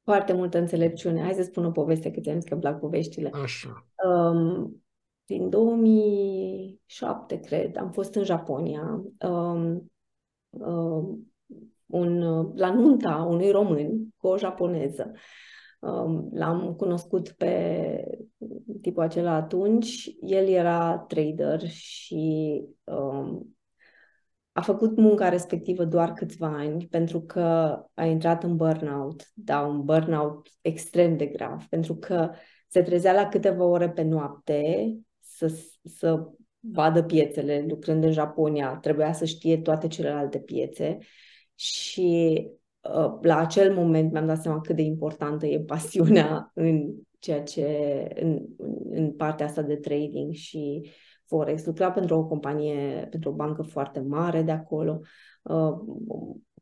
foarte 0.02 0.32
multă 0.32 0.58
înțelepciune. 0.58 1.22
Hai 1.22 1.34
să 1.34 1.42
spun 1.42 1.64
o 1.64 1.70
poveste, 1.70 2.10
că 2.10 2.20
ți-am 2.20 2.34
zis 2.34 2.44
că 2.44 2.52
îmi 2.52 2.62
plac 2.62 2.78
poveștile. 2.78 3.30
Așa. 3.34 3.86
Um, 4.06 4.83
din 5.24 5.50
2007, 5.50 7.40
cred, 7.40 7.76
am 7.76 7.90
fost 7.90 8.14
în 8.14 8.24
Japonia. 8.24 9.04
Um, 9.18 9.92
um, 10.50 11.32
un, 11.86 12.22
la 12.54 12.74
nunta 12.74 13.26
unui 13.28 13.50
român 13.50 14.14
cu 14.16 14.26
o 14.26 14.38
japoneză. 14.38 15.12
Um, 15.78 16.28
l-am 16.32 16.74
cunoscut 16.74 17.28
pe 17.28 18.04
tipul 18.80 19.02
acela 19.02 19.32
atunci. 19.32 20.16
El 20.20 20.48
era 20.48 20.98
trader 20.98 21.68
și 21.68 22.62
um, 22.84 23.56
a 24.52 24.60
făcut 24.60 24.96
munca 24.96 25.28
respectivă 25.28 25.84
doar 25.84 26.12
câțiva 26.12 26.46
ani 26.46 26.86
pentru 26.86 27.20
că 27.20 27.78
a 27.94 28.04
intrat 28.04 28.42
în 28.42 28.56
burnout, 28.56 29.30
da, 29.34 29.60
un 29.60 29.84
burnout 29.84 30.48
extrem 30.60 31.16
de 31.16 31.26
grav, 31.26 31.64
pentru 31.68 31.94
că 31.94 32.30
se 32.68 32.82
trezea 32.82 33.12
la 33.12 33.28
câteva 33.28 33.64
ore 33.64 33.90
pe 33.90 34.02
noapte 34.02 34.88
să, 35.36 35.60
să 35.84 36.30
vadă 36.60 37.02
piețele, 37.02 37.64
lucrând 37.68 38.04
în 38.04 38.12
Japonia, 38.12 38.76
trebuia 38.76 39.12
să 39.12 39.24
știe 39.24 39.58
toate 39.58 39.86
celelalte 39.86 40.38
piețe 40.38 40.98
și 41.54 42.40
uh, 42.80 43.18
la 43.20 43.36
acel 43.36 43.74
moment 43.74 44.12
mi-am 44.12 44.26
dat 44.26 44.42
seama 44.42 44.60
cât 44.60 44.76
de 44.76 44.82
importantă 44.82 45.46
e 45.46 45.60
pasiunea 45.60 46.50
în 46.54 46.94
ceea 47.18 47.42
ce 47.42 48.08
în, 48.14 48.46
în 48.90 49.12
partea 49.12 49.46
asta 49.46 49.62
de 49.62 49.76
trading 49.76 50.32
și 50.32 50.90
Forex. 51.26 51.64
Lucra 51.64 51.90
pentru 51.90 52.16
o 52.16 52.26
companie, 52.26 53.06
pentru 53.10 53.30
o 53.30 53.34
bancă 53.34 53.62
foarte 53.62 54.00
mare 54.00 54.42
de 54.42 54.50
acolo. 54.50 55.00
Uh, 55.42 55.72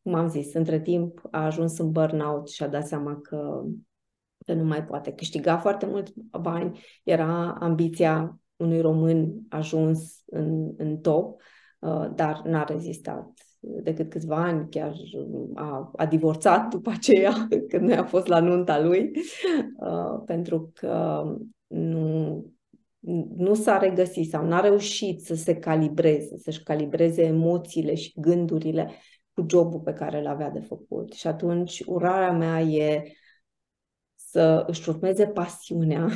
cum 0.02 0.14
am 0.14 0.28
zis, 0.28 0.54
între 0.54 0.80
timp 0.80 1.20
a 1.30 1.44
ajuns 1.44 1.78
în 1.78 1.90
burnout 1.90 2.48
și 2.48 2.62
a 2.62 2.68
dat 2.68 2.86
seama 2.86 3.20
că, 3.20 3.62
că 4.46 4.52
nu 4.52 4.64
mai 4.64 4.84
poate. 4.84 5.12
Câștiga 5.12 5.58
foarte 5.58 5.86
mult 5.86 6.12
bani, 6.40 6.80
era 7.04 7.52
ambiția 7.60 8.41
unui 8.62 8.80
român 8.80 9.32
ajuns 9.48 10.22
în, 10.26 10.72
în 10.76 10.98
top, 10.98 11.40
uh, 11.78 12.10
dar 12.14 12.42
n-a 12.44 12.64
rezistat 12.64 13.32
decât 13.60 14.10
câțiva 14.10 14.36
ani, 14.36 14.68
chiar 14.70 14.94
a, 15.54 15.90
a 15.96 16.06
divorțat 16.06 16.68
după 16.68 16.90
aceea, 16.90 17.32
când 17.68 17.88
noi 17.88 17.96
a 17.96 18.04
fost 18.04 18.26
la 18.26 18.40
nunta 18.40 18.80
lui, 18.80 19.10
uh, 19.76 20.22
pentru 20.26 20.70
că 20.74 21.22
nu, 21.66 22.44
nu 23.36 23.54
s-a 23.54 23.78
regăsit 23.78 24.28
sau 24.28 24.46
n-a 24.46 24.60
reușit 24.60 25.20
să 25.20 25.34
se 25.34 25.56
calibreze, 25.58 26.38
să-și 26.38 26.62
calibreze 26.62 27.22
emoțiile 27.22 27.94
și 27.94 28.20
gândurile 28.20 28.90
cu 29.32 29.46
jobul 29.48 29.80
pe 29.80 29.92
care 29.92 30.18
îl 30.18 30.26
avea 30.26 30.50
de 30.50 30.60
făcut. 30.60 31.12
Și 31.12 31.26
atunci 31.26 31.82
urarea 31.86 32.32
mea 32.32 32.60
e 32.60 33.02
să 34.14 34.64
își 34.66 34.88
urmeze 34.88 35.26
pasiunea 35.26 36.08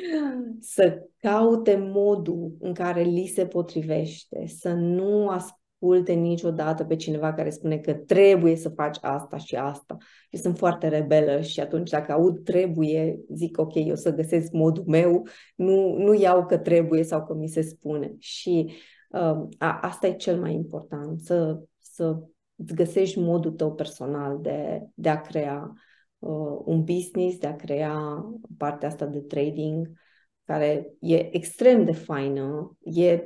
să 0.74 1.06
caute 1.22 1.76
modul 1.76 2.56
în 2.60 2.74
care 2.74 3.02
li 3.02 3.26
se 3.26 3.46
potrivește, 3.46 4.46
să 4.46 4.72
nu 4.72 5.28
asculte 5.28 6.12
niciodată 6.12 6.84
pe 6.84 6.96
cineva 6.96 7.32
care 7.32 7.50
spune 7.50 7.78
că 7.78 7.94
trebuie 7.94 8.56
să 8.56 8.68
faci 8.68 8.98
asta 9.00 9.36
și 9.36 9.56
asta. 9.56 9.96
Eu 10.30 10.40
sunt 10.40 10.58
foarte 10.58 10.88
rebelă 10.88 11.40
și 11.40 11.60
atunci 11.60 11.90
dacă 11.90 12.12
aud 12.12 12.44
trebuie, 12.44 13.20
zic 13.34 13.58
ok, 13.58 13.74
eu 13.74 13.94
să 13.94 14.14
găsesc 14.14 14.52
modul 14.52 14.84
meu, 14.86 15.26
nu, 15.54 15.96
nu 15.96 16.14
iau 16.14 16.46
că 16.46 16.58
trebuie 16.58 17.02
sau 17.02 17.24
că 17.24 17.34
mi 17.34 17.48
se 17.48 17.60
spune. 17.60 18.14
Și 18.18 18.72
uh, 19.10 19.48
a, 19.58 19.78
asta 19.82 20.06
e 20.06 20.12
cel 20.12 20.40
mai 20.40 20.54
important, 20.54 21.20
să, 21.20 21.60
să 21.78 22.18
îți 22.56 22.74
găsești 22.74 23.20
modul 23.20 23.52
tău 23.52 23.74
personal 23.74 24.38
de, 24.40 24.86
de 24.94 25.08
a 25.08 25.20
crea 25.20 25.72
uh, 26.18 26.60
un 26.64 26.84
business, 26.84 27.38
de 27.38 27.46
a 27.46 27.56
crea 27.56 28.24
partea 28.56 28.88
asta 28.88 29.06
de 29.06 29.20
trading, 29.20 30.00
care 30.44 30.92
e 31.00 31.36
extrem 31.36 31.84
de 31.84 31.92
faină, 31.92 32.76
e 32.82 33.22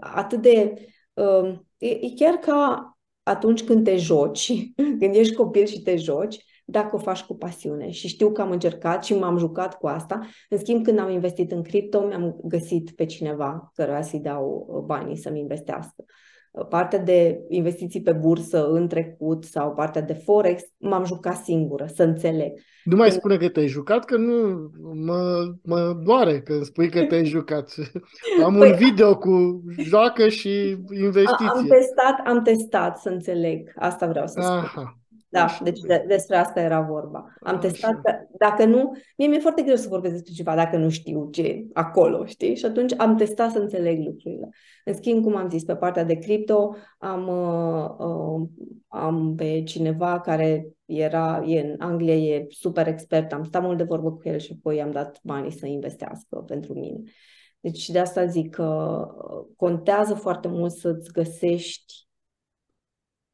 atât 0.00 0.42
de... 0.42 0.74
Uh, 1.12 1.58
e, 1.78 1.88
e 1.88 2.12
chiar 2.16 2.34
ca 2.34 2.92
atunci 3.22 3.64
când 3.64 3.84
te 3.84 3.96
joci, 3.96 4.72
când 5.00 5.14
ești 5.14 5.34
copil 5.34 5.66
și 5.66 5.82
te 5.82 5.96
joci, 5.96 6.44
dacă 6.64 6.96
o 6.96 6.98
faci 6.98 7.22
cu 7.22 7.36
pasiune. 7.36 7.90
Și 7.90 8.08
știu 8.08 8.32
că 8.32 8.40
am 8.40 8.50
încercat 8.50 9.04
și 9.04 9.14
m-am 9.14 9.36
jucat 9.36 9.78
cu 9.78 9.86
asta. 9.86 10.20
În 10.48 10.58
schimb, 10.58 10.84
când 10.84 10.98
am 10.98 11.10
investit 11.10 11.52
în 11.52 11.62
cripto, 11.62 12.06
mi-am 12.06 12.40
găsit 12.44 12.90
pe 12.90 13.04
cineva 13.04 13.70
căruia 13.74 14.02
să-i 14.02 14.20
dau 14.20 14.82
banii 14.86 15.16
să-mi 15.16 15.40
investească 15.40 16.04
partea 16.68 16.98
de 16.98 17.40
investiții 17.48 18.02
pe 18.02 18.12
bursă 18.12 18.68
în 18.68 18.88
trecut 18.88 19.44
sau 19.44 19.74
partea 19.74 20.02
de 20.02 20.12
forex, 20.12 20.62
m-am 20.78 21.04
jucat 21.04 21.36
singură, 21.36 21.86
să 21.94 22.02
înțeleg. 22.02 22.52
Nu 22.84 22.96
mai 22.96 23.10
spune 23.10 23.36
că 23.36 23.48
te-ai 23.48 23.66
jucat, 23.66 24.04
că 24.04 24.16
nu 24.16 24.70
mă, 24.94 25.52
mă 25.62 26.00
doare 26.04 26.40
când 26.40 26.62
spui 26.62 26.90
că 26.90 27.04
te-ai 27.04 27.24
jucat. 27.24 27.74
Am 28.44 28.56
păi, 28.58 28.70
un 28.70 28.76
video 28.76 29.16
cu 29.16 29.62
joacă 29.78 30.28
și 30.28 30.76
investiții. 31.00 31.48
Am 31.54 31.66
testat, 31.66 32.26
am 32.26 32.42
testat 32.42 32.98
să 32.98 33.08
înțeleg. 33.08 33.72
Asta 33.76 34.06
vreau 34.06 34.26
să 34.26 34.40
spun. 34.40 34.97
Aha. 35.30 35.44
Da, 35.44 35.52
așa, 35.52 35.64
deci 35.64 35.80
de, 35.80 36.04
despre 36.06 36.36
asta 36.36 36.60
era 36.60 36.80
vorba. 36.80 37.18
Am 37.40 37.56
așa. 37.56 37.58
testat 37.58 38.00
că 38.02 38.12
dacă 38.38 38.64
nu, 38.64 38.92
mie 39.16 39.26
mi-e 39.26 39.38
foarte 39.38 39.62
greu 39.62 39.76
să 39.76 39.88
vorbesc 39.88 40.14
despre 40.14 40.32
ceva 40.32 40.54
dacă 40.54 40.76
nu 40.76 40.88
știu 40.88 41.28
ce 41.30 41.66
acolo, 41.72 42.24
știi? 42.24 42.56
Și 42.56 42.64
atunci 42.64 42.94
am 42.96 43.16
testat 43.16 43.50
să 43.50 43.58
înțeleg 43.58 44.04
lucrurile. 44.04 44.48
În 44.84 44.94
schimb, 44.94 45.22
cum 45.22 45.36
am 45.36 45.48
zis, 45.48 45.64
pe 45.64 45.76
partea 45.76 46.04
de 46.04 46.14
cripto 46.14 46.74
am, 46.98 47.28
uh, 47.28 48.06
uh, 48.06 48.48
am 48.88 49.34
pe 49.34 49.62
cineva 49.62 50.20
care 50.20 50.68
era, 50.84 51.42
e 51.46 51.60
în 51.60 51.74
Anglia, 51.78 52.14
e 52.14 52.46
super 52.48 52.86
expert, 52.86 53.32
am 53.32 53.44
stat 53.44 53.62
mult 53.62 53.76
de 53.76 53.84
vorbă 53.84 54.12
cu 54.12 54.28
el 54.28 54.38
și 54.38 54.56
apoi 54.58 54.82
am 54.82 54.90
dat 54.90 55.20
banii 55.22 55.52
să 55.52 55.66
investească 55.66 56.36
pentru 56.46 56.72
mine. 56.72 57.00
Deci 57.60 57.88
de 57.88 57.98
asta 57.98 58.26
zic 58.26 58.54
că 58.54 59.06
contează 59.56 60.14
foarte 60.14 60.48
mult 60.48 60.72
să-ți 60.72 61.12
găsești 61.12 62.07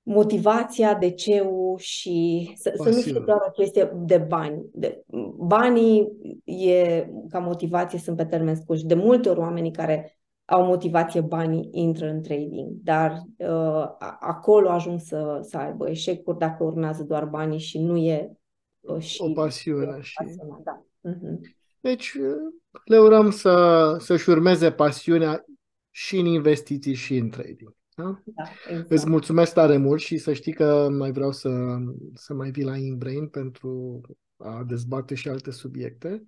motivația, 0.05 0.95
de 0.95 1.11
ce 1.11 1.43
și 1.77 2.51
să, 2.57 2.73
să 2.83 2.89
nu 2.89 3.01
fie 3.01 3.23
doar 3.27 3.39
o 3.47 3.51
chestie 3.51 3.93
de 3.95 4.19
bani. 4.19 4.65
De, 4.73 5.05
banii 5.37 6.09
e, 6.45 7.07
ca 7.29 7.39
motivație 7.39 7.99
sunt 7.99 8.17
pe 8.17 8.25
termen 8.25 8.55
scurt 8.55 8.79
și 8.79 8.87
de 8.87 8.95
multe 8.95 9.29
ori 9.29 9.39
oamenii 9.39 9.71
care 9.71 10.19
au 10.45 10.65
motivație 10.65 11.21
banii 11.21 11.69
intră 11.73 12.07
în 12.07 12.23
trading, 12.23 12.69
dar 12.83 13.23
uh, 13.37 13.87
acolo 14.21 14.71
ajung 14.71 15.01
să, 15.01 15.39
să 15.43 15.57
aibă 15.57 15.91
eșecuri 15.91 16.39
dacă 16.39 16.65
urmează 16.65 17.03
doar 17.03 17.25
banii 17.25 17.59
și 17.59 17.79
nu 17.79 17.97
e 17.97 18.37
uh, 18.81 19.01
și 19.01 19.23
o 19.23 19.33
pasiune. 19.33 20.01
Și... 20.01 20.15
da. 20.63 20.85
uh-huh. 21.11 21.39
Deci 21.81 22.13
uh, 22.13 22.37
le 22.85 22.99
urăm 22.99 23.31
să, 23.31 23.97
să-și 23.99 24.31
urmeze 24.31 24.73
pasiunea 24.73 25.45
și 25.91 26.19
în 26.19 26.27
investiții 26.27 26.95
și 26.95 27.17
în 27.17 27.29
trading. 27.29 27.75
Da? 27.95 28.23
Da, 28.25 28.45
exact. 28.71 28.91
Îți 28.91 29.09
mulțumesc 29.09 29.53
tare 29.53 29.77
mult 29.77 30.01
și 30.01 30.19
să 30.19 30.33
știi 30.33 30.53
că 30.53 30.89
mai 30.91 31.13
vreau 31.13 31.33
să, 31.33 31.77
să 32.15 32.35
mai 32.35 32.51
vii 32.51 32.65
la 32.65 32.77
InBrain 32.77 33.29
pentru 33.29 34.01
a 34.37 34.65
dezbate 34.67 35.15
și 35.15 35.29
alte 35.29 35.51
subiecte. 35.51 36.23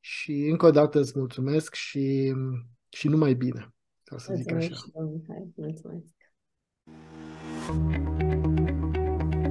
Și 0.00 0.46
încă 0.50 0.66
o 0.66 0.70
dată 0.70 0.98
îți 0.98 1.18
mulțumesc 1.18 1.74
și, 1.74 2.34
și 2.88 3.08
numai 3.08 3.34
bine, 3.34 3.74
ca 4.02 4.18
să 4.18 4.32
mulțumesc 4.32 4.66
zic 4.66 4.72
așa. 4.72 4.82
Și 4.84 4.92
mulțumesc. 5.56 6.14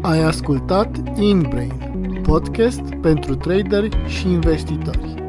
Ai 0.01 0.23
ascultat 0.23 1.17
InBrain, 1.19 2.21
podcast 2.21 2.95
pentru 3.01 3.35
traderi 3.35 4.07
și 4.07 4.27
investitori. 4.27 5.20